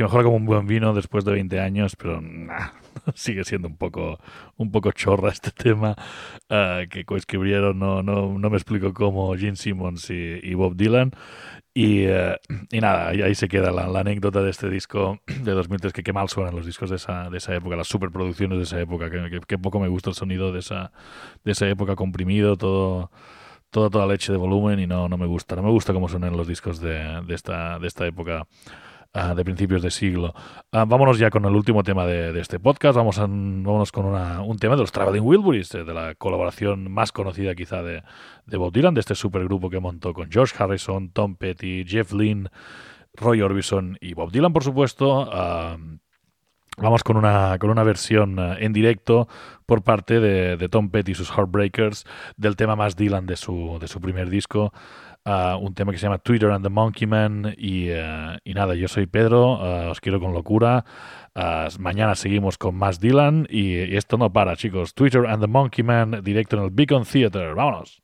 mejora 0.00 0.24
como 0.24 0.34
un 0.34 0.44
buen 0.44 0.66
vino 0.66 0.92
después 0.92 1.24
de 1.24 1.30
20 1.30 1.60
años, 1.60 1.94
pero 1.94 2.20
nah, 2.20 2.70
sigue 3.14 3.44
siendo 3.44 3.68
un 3.68 3.76
poco, 3.76 4.18
un 4.56 4.72
poco 4.72 4.90
chorra 4.90 5.30
este 5.30 5.50
tema 5.56 5.94
ah, 6.50 6.80
que 6.90 7.04
coescribieron, 7.04 7.78
no, 7.78 8.02
no, 8.02 8.36
no 8.36 8.50
me 8.50 8.56
explico 8.56 8.92
cómo 8.92 9.36
Gene 9.36 9.54
Simmons 9.54 10.10
y, 10.10 10.52
Bob 10.54 10.74
Dylan. 10.74 11.12
Y, 11.72 12.00
eh, 12.00 12.36
y 12.72 12.80
nada, 12.80 13.08
ahí, 13.10 13.34
se 13.36 13.48
queda 13.48 13.70
la, 13.70 14.00
anécdota 14.00 14.42
de 14.42 14.50
este 14.50 14.68
disco 14.68 15.20
de 15.44 15.52
2003, 15.52 15.92
que 15.92 16.02
qué 16.02 16.12
mal 16.12 16.28
suenan 16.28 16.56
los 16.56 16.66
discos 16.66 16.90
de 16.90 16.96
esa, 16.96 17.30
de 17.30 17.38
esa 17.38 17.54
época, 17.54 17.76
las 17.76 17.86
superproducciones 17.86 18.58
de 18.58 18.64
esa 18.64 18.80
época, 18.80 19.08
que- 19.10 19.40
que 19.46 19.58
poco 19.58 19.78
me 19.78 19.86
gusta 19.86 20.10
el 20.10 20.16
sonido 20.16 20.50
de 20.52 20.58
esa, 20.58 20.92
de 21.44 21.52
esa 21.52 21.68
época 21.68 21.94
comprimido, 21.94 22.56
todo, 22.56 23.10
toda, 23.72 23.90
toda 23.90 24.06
leche 24.06 24.30
de 24.30 24.38
volumen 24.38 24.78
y 24.78 24.86
no, 24.86 25.08
no 25.08 25.16
me 25.18 25.26
gusta. 25.26 25.56
No 25.56 25.62
me 25.64 25.70
gusta 25.70 25.92
cómo 25.92 26.08
suenan 26.08 26.36
los 26.36 26.46
discos 26.46 26.78
de, 26.80 27.22
de 27.26 27.34
esta, 27.34 27.80
de 27.80 27.88
esta 27.88 28.06
época 28.06 28.46
ah, 29.14 29.34
de 29.34 29.44
principios 29.44 29.82
de 29.82 29.90
siglo. 29.90 30.32
Ah, 30.70 30.84
vámonos 30.86 31.18
ya 31.18 31.30
con 31.30 31.44
el 31.44 31.54
último 31.54 31.82
tema 31.82 32.06
de, 32.06 32.32
de 32.32 32.40
este 32.40 32.60
podcast. 32.60 32.96
Vamos 32.96 33.18
a, 33.18 33.22
vámonos 33.22 33.90
con 33.90 34.04
una- 34.06 34.42
un 34.42 34.56
tema 34.58 34.76
de 34.76 34.82
los 34.82 34.92
Traveling 34.92 35.22
Wilburys, 35.24 35.74
eh, 35.74 35.82
de 35.84 35.92
la 35.94 36.14
colaboración 36.14 36.90
más 36.92 37.10
conocida 37.10 37.54
quizá 37.56 37.82
de, 37.82 38.02
de 38.46 38.56
Bob 38.56 38.72
Dylan, 38.72 38.94
de 38.94 39.00
este 39.00 39.14
supergrupo 39.14 39.68
que 39.70 39.80
montó 39.80 40.14
con 40.14 40.30
George 40.30 40.54
Harrison, 40.62 41.10
Tom 41.10 41.34
Petty, 41.36 41.84
Jeff 41.86 42.12
Lynne, 42.12 42.48
Roy 43.14 43.42
Orbison 43.42 43.98
y 44.00 44.14
Bob 44.14 44.30
Dylan, 44.32 44.52
por 44.52 44.64
supuesto. 44.64 45.28
Ah, 45.32 45.76
Vamos 46.82 47.04
con 47.04 47.16
una, 47.16 47.58
con 47.60 47.70
una 47.70 47.84
versión 47.84 48.40
eh, 48.40 48.56
en 48.58 48.72
directo 48.72 49.28
por 49.66 49.84
parte 49.84 50.18
de, 50.18 50.68
Tom 50.68 50.90
Petty 50.90 51.12
y 51.12 51.14
sus 51.14 51.30
Heartbreakers 51.30 52.04
del 52.36 52.56
tema 52.56 52.74
más 52.74 52.96
Dylan 52.96 53.24
de 53.24 53.36
su, 53.36 53.78
de 53.80 53.86
su 53.86 54.00
primer 54.00 54.28
disco. 54.28 54.72
ah, 55.24 55.56
un 55.60 55.74
tema 55.74 55.92
que 55.92 55.98
se 55.98 56.06
llama 56.06 56.18
Twitter 56.18 56.50
and 56.50 56.64
the 56.64 56.70
Monkey 56.70 57.06
Man. 57.06 57.54
Y, 57.56 57.86
eh, 57.88 58.36
y 58.42 58.54
nada, 58.54 58.74
yo 58.74 58.88
soy 58.88 59.06
Pedro, 59.06 59.62
ah, 59.62 59.90
os 59.90 60.00
quiero 60.00 60.18
con 60.18 60.32
locura. 60.32 60.84
Ah, 61.36 61.68
mañana 61.78 62.16
seguimos 62.16 62.58
con 62.58 62.74
más 62.74 62.98
Dylan 62.98 63.46
y 63.48 63.94
esto 63.94 64.18
no 64.18 64.32
para, 64.32 64.56
chicos. 64.56 64.92
Twitter 64.92 65.24
and 65.26 65.40
the 65.40 65.46
Monkey 65.46 65.84
Man 65.84 66.20
directo 66.24 66.56
en 66.56 66.64
el 66.64 66.70
Beacon 66.70 67.04
Theater. 67.04 67.54
Vámonos. 67.54 68.02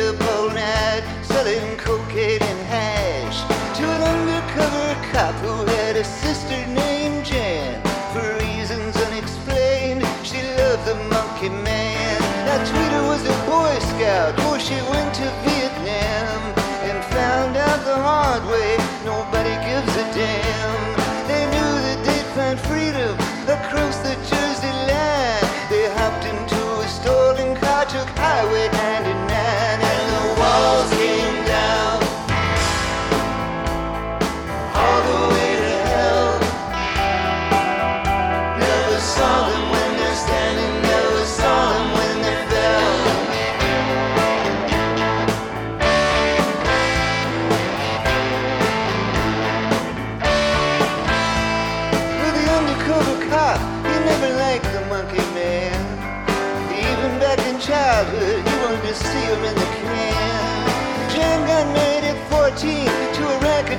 Up 0.00 0.20
all 0.32 0.48
night 0.48 1.02
selling 1.22 1.76
cocaine 1.76 2.42
and 2.42 2.60
hash 2.66 3.38
to 3.76 3.84
an 3.84 4.02
undercover 4.02 4.88
cop 5.12 5.34
who 5.44 5.64
had 5.76 5.96
a 5.96 6.04
sister 6.04 6.58
named 6.66 7.24
Jan. 7.24 7.82
For 8.12 8.26
reasons 8.44 8.96
unexplained, 8.96 10.02
she 10.24 10.40
loved 10.58 10.84
the 10.86 10.96
monkey 11.12 11.50
man. 11.50 12.18
Now 12.46 12.58
Tweeter 12.64 13.04
was 13.12 13.22
a 13.24 13.36
Boy 13.50 13.74
Scout 13.90 14.36
before 14.36 14.58
she 14.58 14.78
went 14.92 15.14
to 15.20 15.26
Vietnam 15.44 16.40
and 16.88 17.04
found 17.16 17.56
out 17.56 17.84
the 17.84 17.96
hard 17.96 18.42
way. 18.52 18.76
Nobody 19.04 19.54
gives 19.68 19.92
a 19.96 20.06
damn. 20.14 20.89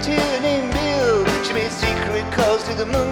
tuning 0.04 0.72
bill, 0.72 1.24
which 1.26 1.54
made 1.54 1.72
secret 1.72 2.26
calls 2.34 2.64
to 2.64 2.74
the 2.74 2.86
moon. 2.86 3.11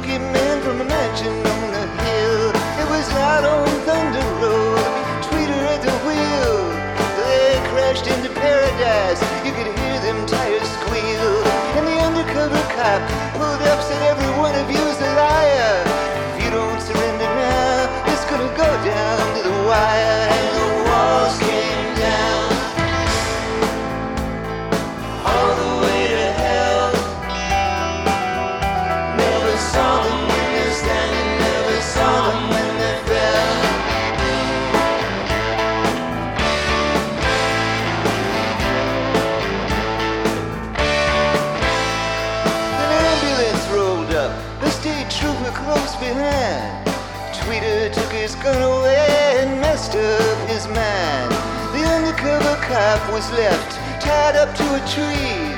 Was 53.12 53.32
left 53.32 53.72
tied 54.01 54.36
up 54.36 54.53
to 54.55 54.66
a 54.76 54.82
tree 54.86 55.49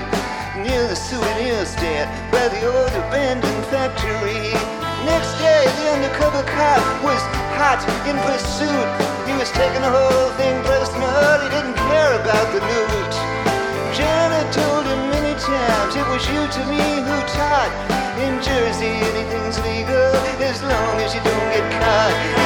near 0.64 0.88
the 0.88 0.96
souvenir 0.96 1.66
stand 1.66 2.08
by 2.32 2.48
the 2.48 2.62
old 2.64 2.92
abandoned 3.08 3.66
factory. 3.68 4.52
Next 5.04 5.32
day, 5.40 5.64
the 5.80 5.86
undercover 5.96 6.44
cop 6.48 6.84
was 7.04 7.22
hot 7.60 7.82
in 8.08 8.16
pursuit. 8.24 8.90
He 9.28 9.34
was 9.36 9.52
taking 9.52 9.82
the 9.82 9.92
whole 9.92 10.30
thing 10.40 10.56
personal. 10.64 11.44
He 11.44 11.50
didn't 11.50 11.76
care 11.76 12.14
about 12.22 12.48
the 12.56 12.62
loot. 12.62 13.14
Janet 13.98 14.48
told 14.54 14.86
him 14.86 15.02
many 15.12 15.34
times 15.40 15.96
it 15.96 16.08
was 16.08 16.24
you 16.32 16.42
to 16.46 16.62
me 16.72 16.84
who 17.04 17.18
taught. 17.36 17.74
In 18.22 18.42
Jersey, 18.42 18.96
anything's 19.12 19.60
legal 19.60 20.14
as 20.40 20.62
long 20.64 20.94
as 21.02 21.14
you 21.16 21.22
don't 21.22 21.48
get 21.52 21.66
caught. 21.82 22.41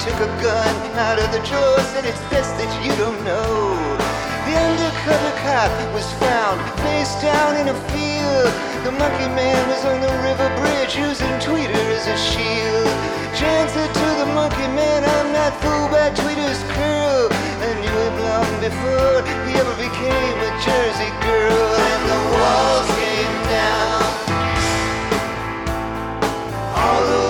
Took 0.00 0.16
a 0.16 0.32
gun 0.40 0.74
out 0.96 1.18
of 1.20 1.28
the 1.28 1.44
drawer, 1.44 1.80
said, 1.92 2.08
it's 2.08 2.20
best 2.32 2.56
that 2.56 2.72
you 2.80 2.88
don't 2.96 3.20
know. 3.20 3.76
The 4.48 4.56
undercover 4.56 5.32
cop 5.44 5.68
was 5.92 6.08
found 6.16 6.56
face 6.80 7.12
down 7.20 7.60
in 7.60 7.68
a 7.68 7.76
field. 7.92 8.48
The 8.88 8.96
monkey 8.96 9.28
man 9.36 9.60
was 9.68 9.84
on 9.84 10.00
the 10.00 10.08
river 10.24 10.48
bridge 10.56 10.96
using 10.96 11.28
Tweeter 11.44 11.84
as 11.92 12.08
a 12.08 12.16
shield. 12.16 12.88
Jan 13.36 13.68
said 13.68 13.92
to 13.92 14.08
the 14.24 14.28
monkey 14.32 14.68
man, 14.72 15.04
I'm 15.04 15.36
not 15.36 15.52
fooled 15.60 15.92
by 15.92 16.08
Tweeter's 16.16 16.64
curl. 16.72 17.28
I 17.60 17.70
knew 17.84 17.96
him 18.00 18.16
long 18.24 18.48
before 18.64 19.20
he 19.44 19.52
ever 19.60 19.76
became 19.76 20.36
a 20.48 20.52
Jersey 20.64 21.12
girl. 21.28 21.76
And 21.76 22.02
the 22.08 22.20
walls 22.40 22.88
came 22.96 23.36
down 23.52 24.00
all 26.72 27.04
the 27.04 27.29